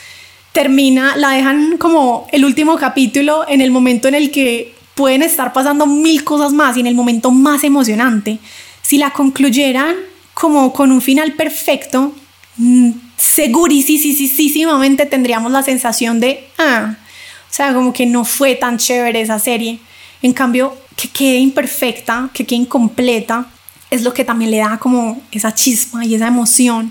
[0.53, 5.53] termina, la dejan como el último capítulo en el momento en el que pueden estar
[5.53, 8.39] pasando mil cosas más y en el momento más emocionante.
[8.83, 10.10] Si la concluyeran
[10.41, 12.15] como con un final perfecto,
[12.57, 19.21] mm, segurísimamente tendríamos la sensación de, ah, o sea, como que no fue tan chévere
[19.21, 19.81] esa serie.
[20.23, 23.49] En cambio, que quede imperfecta, que quede incompleta,
[23.91, 26.91] es lo que también le da como esa chispa y esa emoción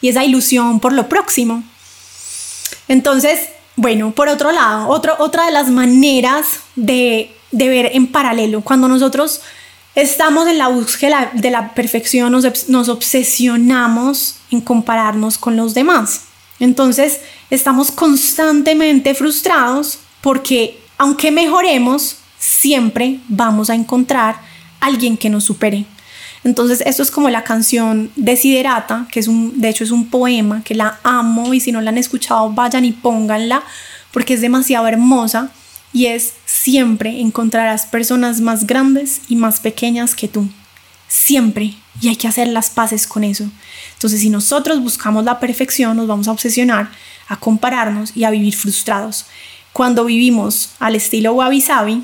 [0.00, 1.64] y esa ilusión por lo próximo.
[2.86, 9.40] Entonces, bueno, por otro lado, otra de las maneras de, ver en paralelo, cuando nosotros
[9.94, 16.22] estamos en la búsqueda de la perfección, nos, nos obsesionamos en compararnos con los demás.
[16.60, 17.20] Entonces,
[17.50, 24.36] estamos constantemente frustrados porque aunque mejoremos, siempre vamos a encontrar
[24.80, 25.86] alguien que nos supere.
[26.44, 30.62] Entonces, esto es como la canción Desiderata, que es un, de hecho es un poema
[30.62, 33.62] que la amo y si no la han escuchado, vayan y pónganla
[34.12, 35.50] porque es demasiado hermosa
[35.94, 40.48] y es siempre encontrarás personas más grandes y más pequeñas que tú.
[41.06, 41.76] Siempre.
[42.00, 43.48] Y hay que hacer las paces con eso.
[43.92, 46.90] Entonces, si nosotros buscamos la perfección, nos vamos a obsesionar,
[47.28, 49.26] a compararnos y a vivir frustrados.
[49.72, 52.02] Cuando vivimos al estilo Wabi Sabi,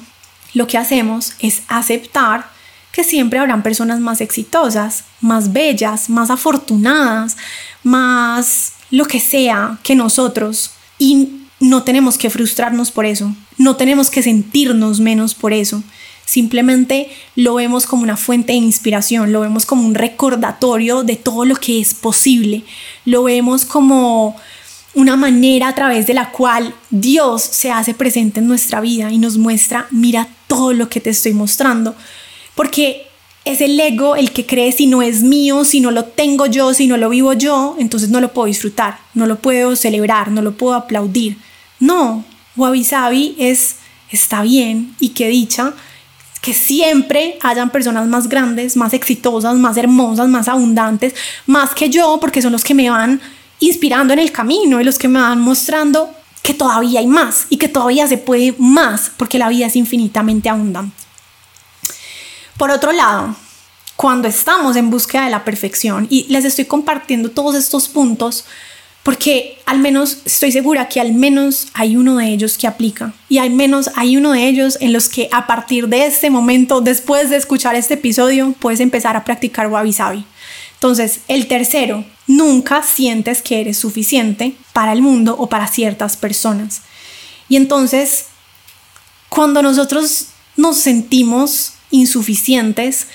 [0.55, 2.49] lo que hacemos es aceptar
[2.93, 7.37] que siempre habrán personas más exitosas, más bellas, más afortunadas,
[7.83, 10.71] más lo que sea que nosotros.
[10.97, 15.83] Y no tenemos que frustrarnos por eso, no tenemos que sentirnos menos por eso.
[16.25, 21.45] Simplemente lo vemos como una fuente de inspiración, lo vemos como un recordatorio de todo
[21.45, 22.63] lo que es posible,
[23.05, 24.37] lo vemos como
[24.95, 29.19] una manera a través de la cual Dios se hace presente en nuestra vida y
[29.19, 31.95] nos muestra, mira todo lo que te estoy mostrando,
[32.55, 33.07] porque
[33.45, 36.75] es el ego el que cree si no es mío, si no lo tengo yo,
[36.75, 40.43] si no lo vivo yo, entonces no lo puedo disfrutar, no lo puedo celebrar, no
[40.43, 41.39] lo puedo aplaudir.
[41.81, 42.25] No,
[42.57, 43.77] Wabi Sabi es
[44.11, 45.73] está bien y qué dicha
[46.41, 51.15] que siempre hayan personas más grandes, más exitosas, más hermosas, más abundantes,
[51.47, 53.21] más que yo, porque son los que me van
[53.59, 56.11] inspirando en el camino y los que me van mostrando
[56.43, 60.49] que todavía hay más y que todavía se puede más, porque la vida es infinitamente
[60.49, 60.97] abundante.
[62.57, 63.37] Por otro lado,
[63.97, 68.47] cuando estamos en búsqueda de la perfección, y les estoy compartiendo todos estos puntos,
[69.03, 73.39] porque al menos estoy segura que al menos hay uno de ellos que aplica y
[73.39, 77.31] al menos hay uno de ellos en los que a partir de este momento, después
[77.31, 80.25] de escuchar este episodio, puedes empezar a practicar wabi sabi.
[80.75, 86.83] Entonces, el tercero, nunca sientes que eres suficiente para el mundo o para ciertas personas.
[87.49, 88.27] Y entonces,
[89.29, 90.27] cuando nosotros
[90.57, 93.09] nos sentimos insuficientes,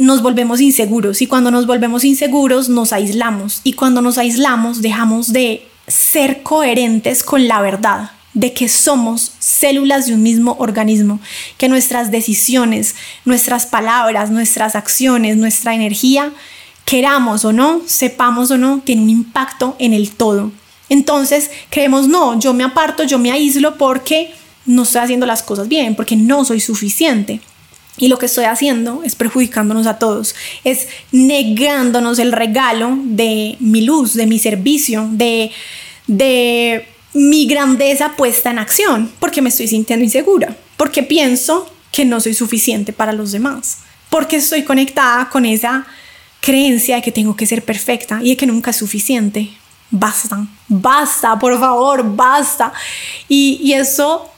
[0.00, 5.30] nos volvemos inseguros y cuando nos volvemos inseguros nos aislamos y cuando nos aislamos dejamos
[5.30, 11.20] de ser coherentes con la verdad de que somos células de un mismo organismo,
[11.58, 12.94] que nuestras decisiones,
[13.26, 16.32] nuestras palabras, nuestras acciones, nuestra energía,
[16.86, 20.50] queramos o no, sepamos o no, tiene un impacto en el todo.
[20.88, 24.32] Entonces creemos, no, yo me aparto, yo me aíslo porque
[24.64, 27.42] no estoy haciendo las cosas bien, porque no soy suficiente.
[28.00, 30.34] Y lo que estoy haciendo es perjudicándonos a todos,
[30.64, 35.52] es negándonos el regalo de mi luz, de mi servicio, de,
[36.06, 42.20] de mi grandeza puesta en acción, porque me estoy sintiendo insegura, porque pienso que no
[42.20, 43.78] soy suficiente para los demás,
[44.08, 45.86] porque estoy conectada con esa
[46.40, 49.50] creencia de que tengo que ser perfecta y de que nunca es suficiente.
[49.90, 52.72] Basta, basta, por favor, basta.
[53.28, 54.30] Y, y eso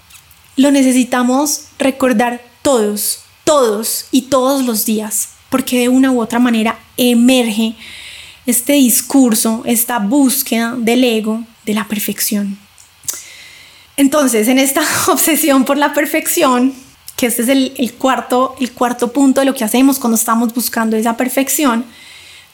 [0.57, 6.79] lo necesitamos recordar todos, todos y todos los días, porque de una u otra manera
[6.97, 7.75] emerge
[8.47, 12.59] este discurso, esta búsqueda del ego de la perfección.
[13.97, 16.75] Entonces, en esta obsesión por la perfección,
[17.17, 20.97] que este es el, cuarto, el cuarto punto de lo que hacemos cuando estamos buscando
[20.97, 21.85] esa perfección,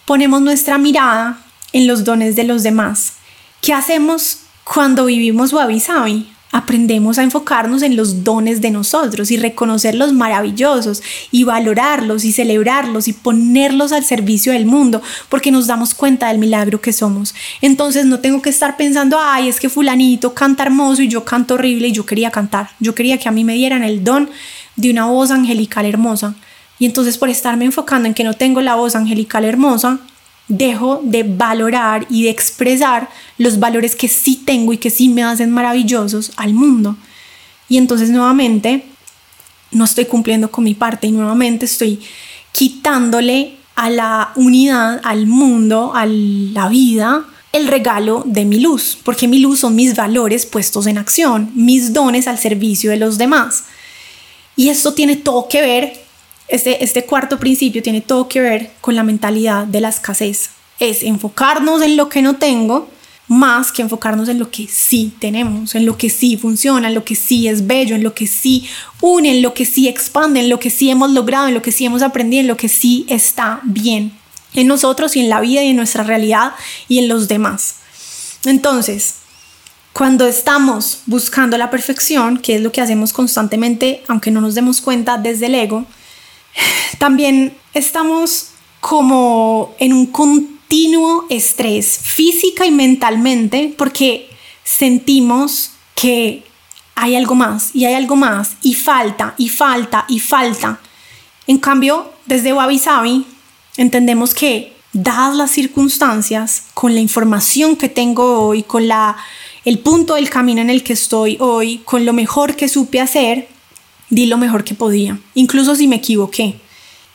[0.05, 1.39] ponemos nuestra mirada
[1.73, 3.15] en los dones de los demás.
[3.61, 6.33] ¿Qué hacemos cuando vivimos wabi sabi?
[6.51, 13.09] Aprendemos a enfocarnos en los dones de nosotros y reconocerlos maravillosos y valorarlos y celebrarlos
[13.09, 17.35] y ponerlos al servicio del mundo porque nos damos cuenta del milagro que somos.
[17.61, 21.55] Entonces no tengo que estar pensando, ay, es que fulanito canta hermoso y yo canto
[21.55, 22.71] horrible y yo quería cantar.
[22.81, 24.31] Yo quería que a mí me dieran el don
[24.77, 26.35] de una voz angelical hermosa.
[26.79, 29.99] Y entonces por estarme enfocando en que no tengo la voz angelical hermosa,
[30.49, 35.23] dejo de valorar y de expresar los valores que sí tengo y que sí me
[35.23, 36.97] hacen maravillosos al mundo.
[37.69, 38.85] Y entonces nuevamente
[39.71, 42.01] no estoy cumpliendo con mi parte y nuevamente estoy
[42.53, 49.29] quitándole a la unidad, al mundo, a la vida, el regalo de mi luz, porque
[49.29, 53.65] mi luz son mis valores puestos en acción, mis dones al servicio de los demás.
[54.57, 56.08] Y esto tiene todo que ver
[56.49, 60.51] este, este, cuarto principio tiene todo que ver con la mentalidad de la escasez.
[60.81, 62.89] Es enfocarnos en lo que no tengo
[63.27, 67.05] más que enfocarnos en lo que sí tenemos, en lo que sí funciona, en lo
[67.05, 68.67] que sí es bello, en lo que sí
[69.03, 71.73] une, en lo que sí expande, en lo que sí hemos logrado, en lo que
[71.73, 74.13] sí hemos aprendido, en lo que sí está bien
[74.55, 76.53] en nosotros y en la vida y en nuestra realidad
[76.89, 77.77] y en los demás.
[78.45, 79.15] Entonces,
[79.93, 84.81] cuando estamos buscando la perfección, que es lo que hacemos constantemente, aunque no nos demos
[84.81, 85.87] cuenta desde el ego,
[86.99, 94.29] también estamos como en un continuo estrés física y mentalmente porque
[94.65, 96.45] sentimos que
[96.95, 100.81] hay algo más y hay algo más y falta y falta y falta.
[101.47, 103.27] En cambio, desde Wabi Sabi
[103.77, 109.17] entendemos que dadas las circunstancias, con la información que tengo hoy, con la,
[109.65, 113.49] el punto del camino en el que estoy hoy, con lo mejor que supe hacer,
[114.11, 116.57] di lo mejor que podía, incluso si me equivoqué.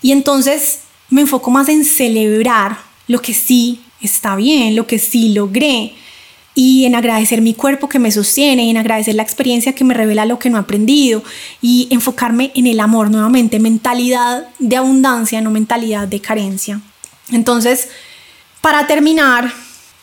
[0.01, 0.79] Y entonces
[1.09, 2.77] me enfoco más en celebrar
[3.07, 5.93] lo que sí está bien, lo que sí logré,
[6.55, 9.93] y en agradecer mi cuerpo que me sostiene, y en agradecer la experiencia que me
[9.93, 11.23] revela lo que no he aprendido,
[11.61, 16.81] y enfocarme en el amor nuevamente, mentalidad de abundancia, no mentalidad de carencia.
[17.31, 17.89] Entonces,
[18.61, 19.51] para terminar,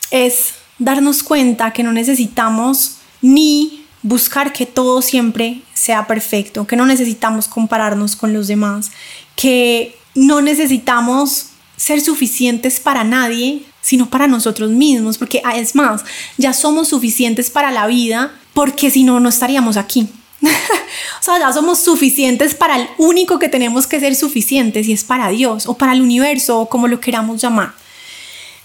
[0.09, 6.85] es darnos cuenta que no necesitamos ni buscar que todo siempre sea perfecto, que no
[6.85, 8.91] necesitamos compararnos con los demás,
[9.35, 11.47] que no necesitamos
[11.77, 16.03] ser suficientes para nadie, sino para nosotros mismos, porque ah, es más,
[16.37, 20.07] ya somos suficientes para la vida, porque si no, no estaríamos aquí.
[20.41, 25.03] o sea, ya somos suficientes para el único que tenemos que ser suficientes y es
[25.03, 27.73] para Dios o para el universo o como lo queramos llamar.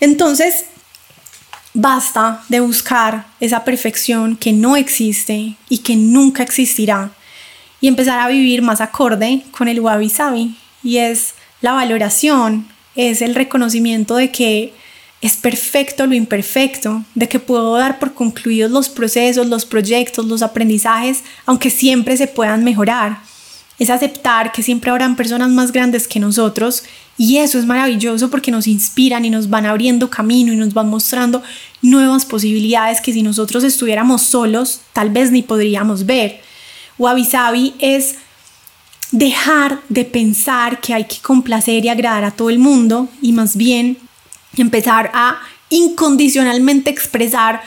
[0.00, 0.66] Entonces,
[1.78, 7.10] Basta de buscar esa perfección que no existe y que nunca existirá.
[7.82, 13.20] y empezar a vivir más acorde con el wabi sabi y es la valoración, es
[13.20, 14.72] el reconocimiento de que
[15.20, 20.40] es perfecto lo imperfecto, de que puedo dar por concluidos los procesos, los proyectos, los
[20.40, 23.18] aprendizajes, aunque siempre se puedan mejorar.
[23.78, 26.84] Es aceptar que siempre habrán personas más grandes que nosotros
[27.18, 30.88] y eso es maravilloso porque nos inspiran y nos van abriendo camino y nos van
[30.88, 31.42] mostrando
[31.82, 36.40] nuevas posibilidades que si nosotros estuviéramos solos tal vez ni podríamos ver.
[36.98, 38.16] Wabi Sabi es
[39.12, 43.56] dejar de pensar que hay que complacer y agradar a todo el mundo y más
[43.56, 43.98] bien
[44.56, 45.38] empezar a
[45.70, 47.62] incondicionalmente expresar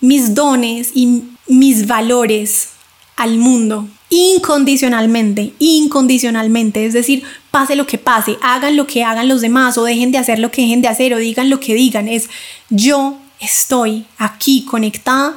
[0.00, 2.70] mis dones y mis valores
[3.16, 3.88] al mundo.
[4.08, 6.86] Incondicionalmente, incondicionalmente.
[6.86, 10.18] Es decir, pase lo que pase, hagan lo que hagan los demás o dejen de
[10.18, 12.08] hacer lo que dejen de hacer o digan lo que digan.
[12.08, 12.28] Es
[12.68, 15.36] yo estoy aquí conectada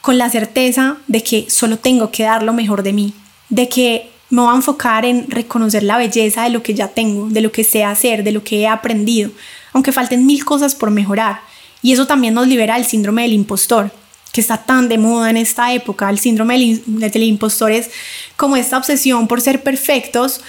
[0.00, 3.12] con la certeza de que solo tengo que dar lo mejor de mí,
[3.48, 7.28] de que me voy a enfocar en reconocer la belleza de lo que ya tengo,
[7.28, 9.30] de lo que sé hacer, de lo que he aprendido,
[9.72, 11.40] aunque falten mil cosas por mejorar.
[11.82, 13.90] Y eso también nos libera del síndrome del impostor,
[14.32, 16.08] que está tan de moda en esta época.
[16.08, 17.90] El síndrome del, impostor es
[18.36, 20.42] como esta obsesión por ser perfectos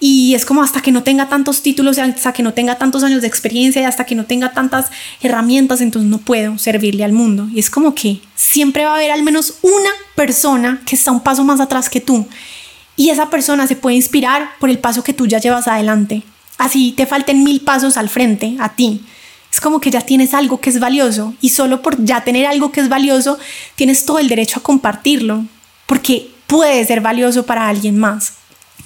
[0.00, 3.22] y es como hasta que no tenga tantos títulos, hasta que no tenga tantos años
[3.22, 4.90] de experiencia y hasta que no tenga tantas
[5.20, 7.48] herramientas, entonces no puedo servirle al mundo.
[7.52, 11.20] Y es como que siempre va a haber al menos una persona que está un
[11.20, 12.26] paso más atrás que tú.
[12.96, 16.22] Y esa persona se puede inspirar por el paso que tú ya llevas adelante
[16.58, 19.04] así te falten mil pasos al frente a ti.
[19.50, 22.70] Es como que ya tienes algo que es valioso y solo por ya tener algo
[22.70, 23.38] que es valioso
[23.76, 25.44] tienes todo el derecho a compartirlo,
[25.86, 28.34] porque puede ser valioso para alguien más.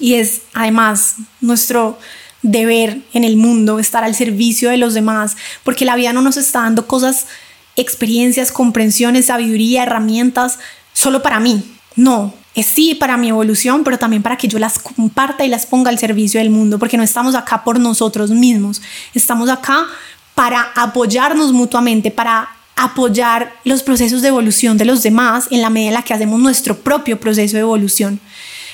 [0.03, 1.97] Y es además nuestro
[2.43, 6.37] deber en el mundo estar al servicio de los demás, porque la vida no nos
[6.37, 7.29] está dando cosas,
[7.77, 10.59] experiencias, comprensiones, sabiduría, herramientas
[10.93, 11.63] solo para mí.
[11.95, 15.67] No, es sí para mi evolución, pero también para que yo las comparta y las
[15.67, 18.83] ponga al servicio del mundo, porque no estamos acá por nosotros mismos,
[19.15, 19.87] estamos acá
[20.35, 25.91] para apoyarnos mutuamente, para apoyar los procesos de evolución de los demás en la medida
[25.91, 28.19] en la que hacemos nuestro propio proceso de evolución.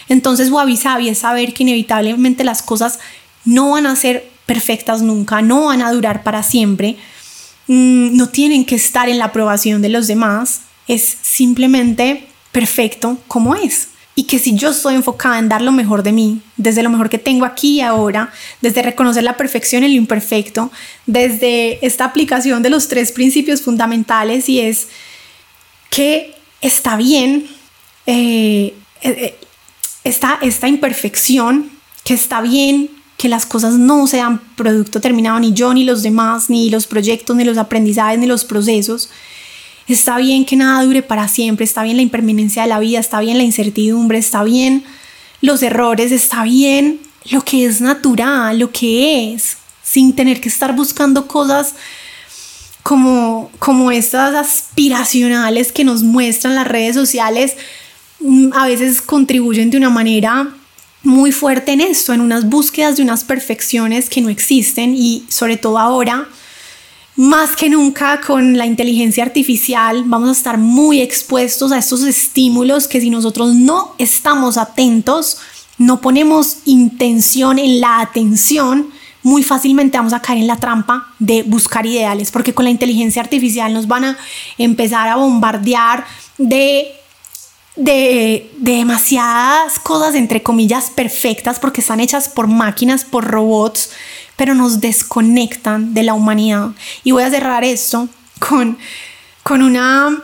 [0.09, 2.99] Entonces, Wabi Sabi es saber que inevitablemente las cosas
[3.45, 6.97] no van a ser perfectas nunca, no van a durar para siempre,
[7.67, 13.55] mm, no tienen que estar en la aprobación de los demás, es simplemente perfecto como
[13.55, 13.89] es.
[14.15, 17.09] Y que si yo estoy enfocada en dar lo mejor de mí, desde lo mejor
[17.09, 20.73] que tengo aquí y ahora, desde reconocer la perfección y lo imperfecto,
[21.07, 24.89] desde esta aplicación de los tres principios fundamentales y es
[25.91, 27.47] que está bien
[28.07, 29.39] eh, eh,
[30.05, 31.71] esta, esta imperfección,
[32.05, 36.49] que está bien que las cosas no sean producto terminado, ni yo, ni los demás,
[36.49, 39.11] ni los proyectos, ni los aprendizajes, ni los procesos,
[39.89, 43.21] Está bien que nada dure para siempre, está bien la impermanencia de la vida, está
[43.21, 44.85] bien la incertidumbre, está bien
[45.41, 50.77] los errores, está bien lo que es natural, lo que es, sin tener que estar
[50.77, 51.75] buscando cosas
[52.83, 57.55] como, como estas aspiracionales que nos muestran las redes sociales,
[58.53, 60.49] a veces contribuyen de una manera
[61.03, 65.57] muy fuerte en esto, en unas búsquedas de unas perfecciones que no existen y sobre
[65.57, 66.29] todo ahora
[67.19, 72.87] más que nunca con la inteligencia artificial vamos a estar muy expuestos a estos estímulos
[72.87, 75.39] que si nosotros no estamos atentos,
[75.79, 78.91] no ponemos intención en la atención,
[79.25, 83.21] muy fácilmente vamos a caer en la trampa de buscar ideales, porque con la inteligencia
[83.21, 84.19] artificial nos van a
[84.57, 86.05] empezar a bombardear
[86.39, 86.87] de
[87.79, 93.91] de, de, demasiadas cosas, entre comillas, perfectas, porque están hechas por máquinas, por robots,
[94.37, 96.71] pero nos desconectan de la humanidad.
[97.05, 98.09] Y voy a cerrar esto
[98.39, 98.79] con,
[99.43, 100.23] con una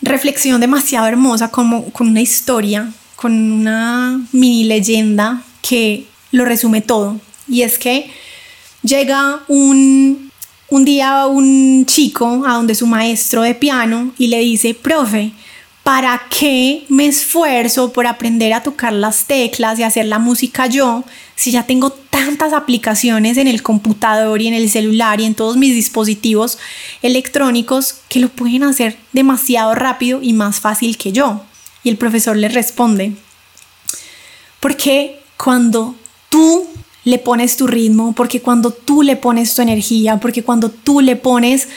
[0.00, 7.20] reflexión demasiado hermosa, como, con una historia, con una mini leyenda que lo resume todo.
[7.48, 8.10] Y es que
[8.82, 10.30] llega un,
[10.68, 15.32] un día un chico a donde su maestro de piano y le dice, profe,
[15.86, 21.04] ¿para qué me esfuerzo por aprender a tocar las teclas y hacer la música yo
[21.36, 25.56] si ya tengo tantas aplicaciones en el computador y en el celular y en todos
[25.56, 26.58] mis dispositivos
[27.02, 31.42] electrónicos que lo pueden hacer demasiado rápido y más fácil que yo?
[31.84, 33.12] Y el profesor le responde,
[34.58, 35.94] porque cuando
[36.30, 36.66] tú
[37.04, 41.14] le pones tu ritmo, porque cuando tú le pones tu energía, porque cuando tú le
[41.14, 41.68] pones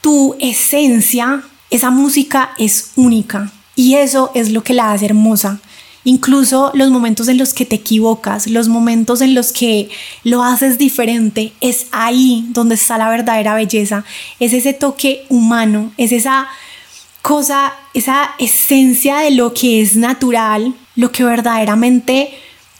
[0.00, 1.42] tu esencia,
[1.74, 5.60] esa música es única y eso es lo que la hace hermosa.
[6.04, 9.88] Incluso los momentos en los que te equivocas, los momentos en los que
[10.22, 14.04] lo haces diferente, es ahí donde está la verdadera belleza.
[14.38, 16.46] Es ese toque humano, es esa
[17.22, 22.34] cosa, esa esencia de lo que es natural lo que verdaderamente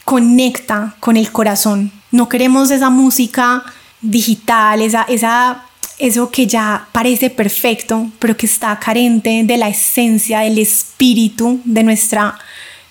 [0.05, 1.91] conecta con el corazón.
[2.11, 3.63] No queremos esa música
[4.01, 5.65] digital, esa, esa,
[5.97, 11.83] eso que ya parece perfecto, pero que está carente de la esencia, del espíritu de
[11.83, 12.37] nuestra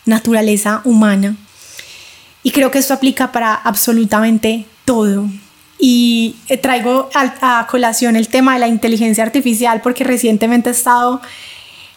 [0.07, 1.37] naturaleza humana.
[2.43, 5.29] Y creo que esto aplica para absolutamente todo.
[5.79, 11.21] Y eh, traigo a, colación el tema de la inteligencia artificial porque recientemente he estado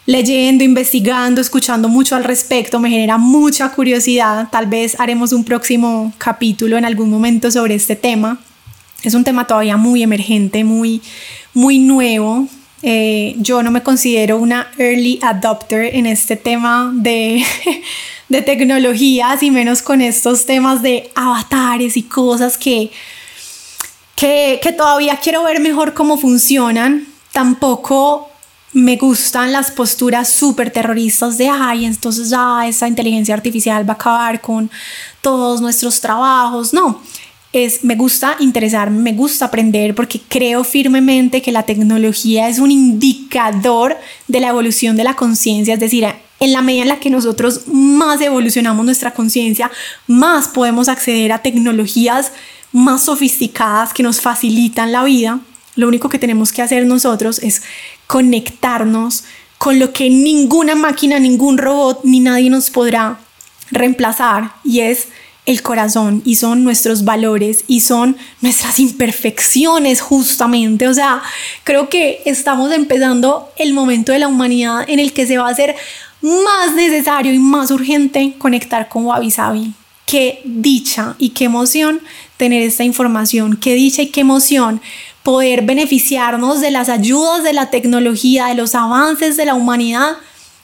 [0.06, 4.48] leyendo, investigando, escuchando mucho al respecto, me genera mucha curiosidad.
[4.50, 8.38] Tal vez haremos un próximo capítulo en algún momento sobre este tema.
[9.02, 11.00] Es un tema todavía muy emergente, muy,
[11.54, 12.48] muy nuevo.
[12.82, 17.44] Eh, yo no me considero una early adopter en este tema de,
[18.28, 22.90] de tecnologías y menos con estos temas de avatares y cosas que,
[24.16, 27.06] que, que todavía quiero ver mejor cómo funcionan.
[27.32, 28.28] Tampoco
[28.72, 33.96] me gustan las posturas súper terroristas de, ay, entonces ya esa inteligencia artificial va a
[33.96, 34.70] acabar con
[35.22, 36.72] todos nuestros trabajos.
[36.72, 37.00] No,
[37.52, 42.70] es, me gusta interesarme, me gusta aprender porque creo firmemente que la tecnología es un
[42.70, 43.96] indicador
[44.26, 46.06] de la evolución de la conciencia, es decir,
[46.40, 49.70] en la medida en la que nosotros más evolucionamos nuestra conciencia,
[50.06, 52.32] más podemos acceder a tecnologías
[52.72, 55.40] más sofisticadas que nos facilitan la vida.
[55.74, 57.62] Lo único que tenemos que hacer nosotros es
[58.06, 59.24] conectarnos
[59.56, 63.18] con lo que ninguna máquina, ningún robot ni nadie nos podrá
[63.70, 65.08] reemplazar y es
[65.48, 70.86] el corazón y son nuestros valores y son nuestras imperfecciones justamente.
[70.86, 71.22] O sea,
[71.64, 75.52] creo que estamos empezando el momento de la humanidad en el que se va a
[75.52, 75.74] hacer
[76.20, 79.72] más necesario y más urgente conectar con Wabi Sabi.
[80.04, 82.02] Qué dicha y qué emoción
[82.36, 84.82] tener esta información, qué dicha y qué emoción
[85.22, 90.18] poder beneficiarnos de las ayudas de la tecnología, de los avances de la humanidad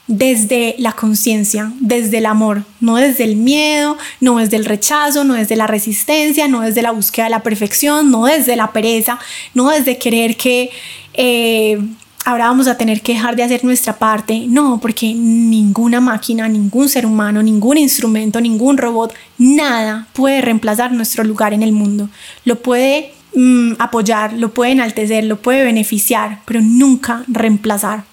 [0.07, 5.33] desde la conciencia, desde el amor, no desde el miedo, no desde el rechazo, no
[5.33, 9.19] desde la resistencia, no desde la búsqueda de la perfección, no desde la pereza,
[9.53, 10.69] no desde querer que
[11.13, 11.79] eh,
[12.23, 14.45] ahora vamos a tener que dejar de hacer nuestra parte.
[14.47, 21.23] No, porque ninguna máquina, ningún ser humano, ningún instrumento, ningún robot, nada puede reemplazar nuestro
[21.23, 22.09] lugar en el mundo.
[22.43, 28.05] Lo puede Mm, apoyar, lo puede enaltecer, lo puede beneficiar, pero nunca reemplazar.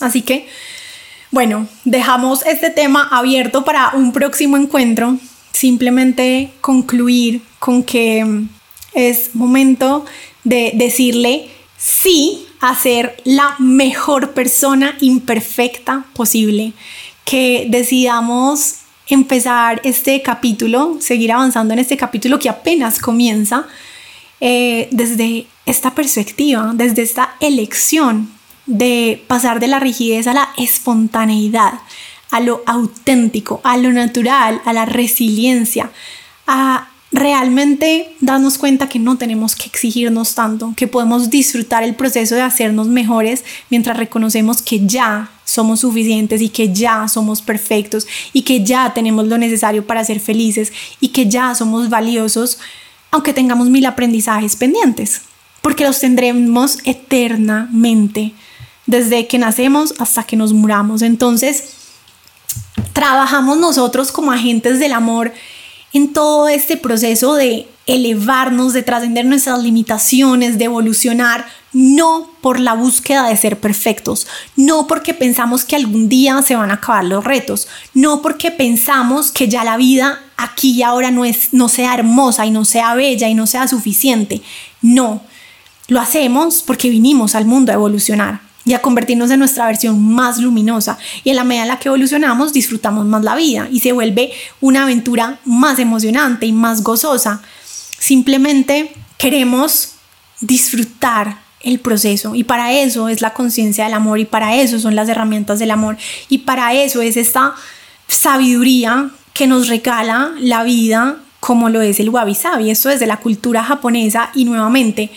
[0.00, 0.48] Así que,
[1.30, 5.18] bueno, dejamos este tema abierto para un próximo encuentro.
[5.52, 8.48] Simplemente concluir con que mm,
[8.94, 10.04] es momento
[10.44, 16.72] de decirle sí a ser la mejor persona imperfecta posible.
[17.24, 18.76] Que decidamos
[19.08, 23.66] empezar este capítulo, seguir avanzando en este capítulo que apenas comienza
[24.40, 28.35] eh, desde esta perspectiva, desde esta elección
[28.66, 31.74] de pasar de la rigidez a la espontaneidad,
[32.30, 35.90] a lo auténtico, a lo natural, a la resiliencia,
[36.46, 42.34] a realmente darnos cuenta que no tenemos que exigirnos tanto, que podemos disfrutar el proceso
[42.34, 48.42] de hacernos mejores mientras reconocemos que ya somos suficientes y que ya somos perfectos y
[48.42, 52.58] que ya tenemos lo necesario para ser felices y que ya somos valiosos
[53.10, 55.22] aunque tengamos mil aprendizajes pendientes,
[55.62, 58.34] porque los tendremos eternamente,
[58.86, 61.02] desde que nacemos hasta que nos muramos.
[61.02, 61.64] Entonces,
[62.92, 65.32] trabajamos nosotros como agentes del amor
[65.92, 72.74] en todo este proceso de elevarnos, de trascender nuestras limitaciones, de evolucionar, no por la
[72.74, 74.26] búsqueda de ser perfectos,
[74.56, 79.30] no porque pensamos que algún día se van a acabar los retos, no porque pensamos
[79.30, 82.94] que ya la vida aquí y ahora no, es, no sea hermosa y no sea
[82.94, 84.42] bella y no sea suficiente.
[84.82, 85.22] No,
[85.88, 90.38] lo hacemos porque vinimos al mundo a evolucionar y a convertirnos en nuestra versión más
[90.38, 90.98] luminosa.
[91.24, 94.32] Y en la medida en la que evolucionamos, disfrutamos más la vida y se vuelve
[94.60, 97.40] una aventura más emocionante y más gozosa.
[97.98, 99.92] Simplemente queremos
[100.40, 104.94] disfrutar el proceso y para eso es la conciencia del amor y para eso son
[104.94, 105.96] las herramientas del amor
[106.28, 107.54] y para eso es esta
[108.08, 112.70] sabiduría que nos regala la vida como lo es el wabi sabi.
[112.70, 115.10] Esto es de la cultura japonesa y nuevamente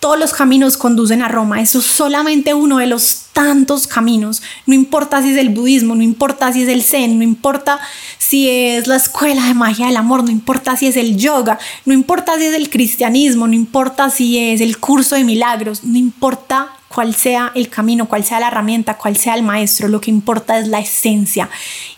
[0.00, 1.60] todos los caminos conducen a Roma.
[1.60, 4.42] Eso es solamente uno de los tantos caminos.
[4.66, 7.80] No importa si es el budismo, no importa si es el zen, no importa
[8.18, 11.94] si es la escuela de magia del amor, no importa si es el yoga, no
[11.94, 16.68] importa si es el cristianismo, no importa si es el curso de milagros, no importa
[16.88, 20.58] cuál sea el camino, cuál sea la herramienta, cuál sea el maestro, lo que importa
[20.58, 21.48] es la esencia.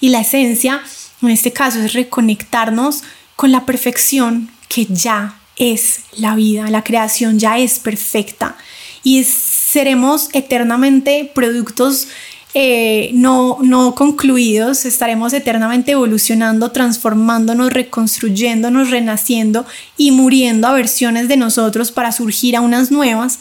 [0.00, 0.82] Y la esencia,
[1.22, 3.02] en este caso, es reconectarnos
[3.36, 8.56] con la perfección que ya es la vida, la creación ya es perfecta
[9.04, 12.08] y seremos eternamente productos
[12.52, 21.36] eh, no, no concluidos, estaremos eternamente evolucionando, transformándonos, reconstruyéndonos, renaciendo y muriendo a versiones de
[21.36, 23.38] nosotros para surgir a unas nuevas.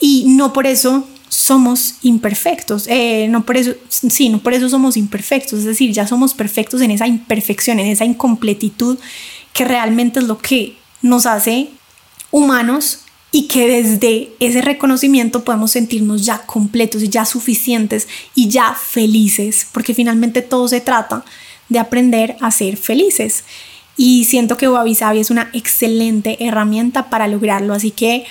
[0.00, 4.96] Y no por eso somos imperfectos, eh, no por eso, sí, no por eso somos
[4.96, 8.98] imperfectos, es decir, ya somos perfectos en esa imperfección, en esa incompletitud
[9.52, 11.70] que realmente es lo que nos hace
[12.30, 13.00] humanos
[13.32, 19.66] y que desde ese reconocimiento podemos sentirnos ya completos y ya suficientes y ya felices,
[19.72, 21.24] porque finalmente todo se trata
[21.68, 23.44] de aprender a ser felices.
[23.96, 28.24] Y siento que Wabi Sabi es una excelente herramienta para lograrlo, así que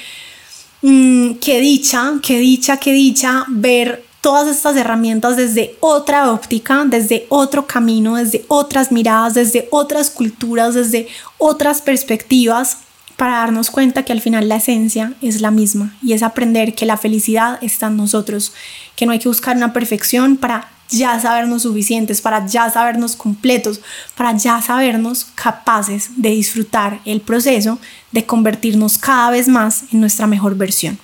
[0.81, 7.25] mmm, qué dicha, qué dicha, qué dicha ver todas estas herramientas desde otra óptica, desde
[7.29, 11.07] otro camino, desde otras miradas, desde otras culturas, desde
[11.37, 12.79] otras perspectivas
[13.15, 16.85] para darnos cuenta que al final la esencia es la misma y es aprender que
[16.85, 18.53] la felicidad está en nosotros,
[18.95, 23.81] que no hay que buscar una perfección para ya sabernos suficientes, para ya sabernos completos,
[24.15, 27.77] para ya sabernos capaces de disfrutar el proceso
[28.11, 30.97] de convertirnos cada vez más en nuestra mejor versión.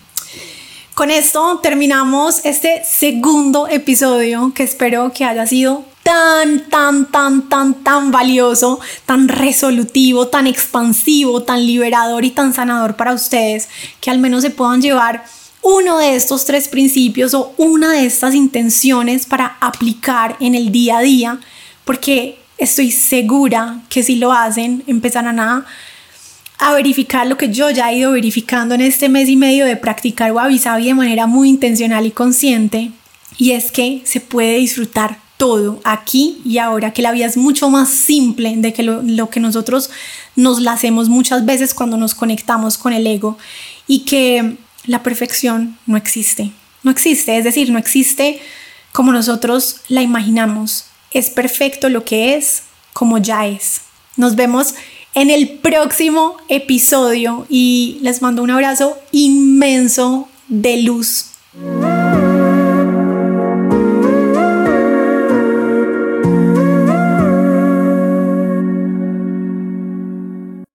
[0.96, 7.84] Con esto terminamos este segundo episodio que espero que haya sido tan, tan, tan, tan,
[7.84, 13.68] tan valioso, tan resolutivo, tan expansivo, tan liberador y tan sanador para ustedes,
[14.00, 15.26] que al menos se puedan llevar
[15.62, 21.00] uno de estos tres principios o una de estas intenciones para aplicar en el día
[21.00, 21.40] a día,
[21.84, 25.66] porque estoy segura que si lo hacen empezarán a,
[26.58, 29.76] a verificar lo que yo ya he ido verificando en este mes y medio de
[29.76, 32.92] practicar Wabi Sabi de manera muy intencional y consciente,
[33.38, 37.70] y es que se puede disfrutar todo aquí y ahora, que la vida es mucho
[37.70, 39.90] más simple de que lo, que nosotros
[40.36, 43.38] nos la hacemos muchas veces cuando nos conectamos con el ego
[43.88, 46.52] y que la perfección no existe,
[46.84, 48.40] no existe, es decir, no existe
[48.94, 53.82] como nosotros la imaginamos, es perfecto lo que es como ya es.
[54.16, 54.76] Nos vemos
[55.16, 61.32] en el próximo episodio y les mando un abrazo inmenso de luz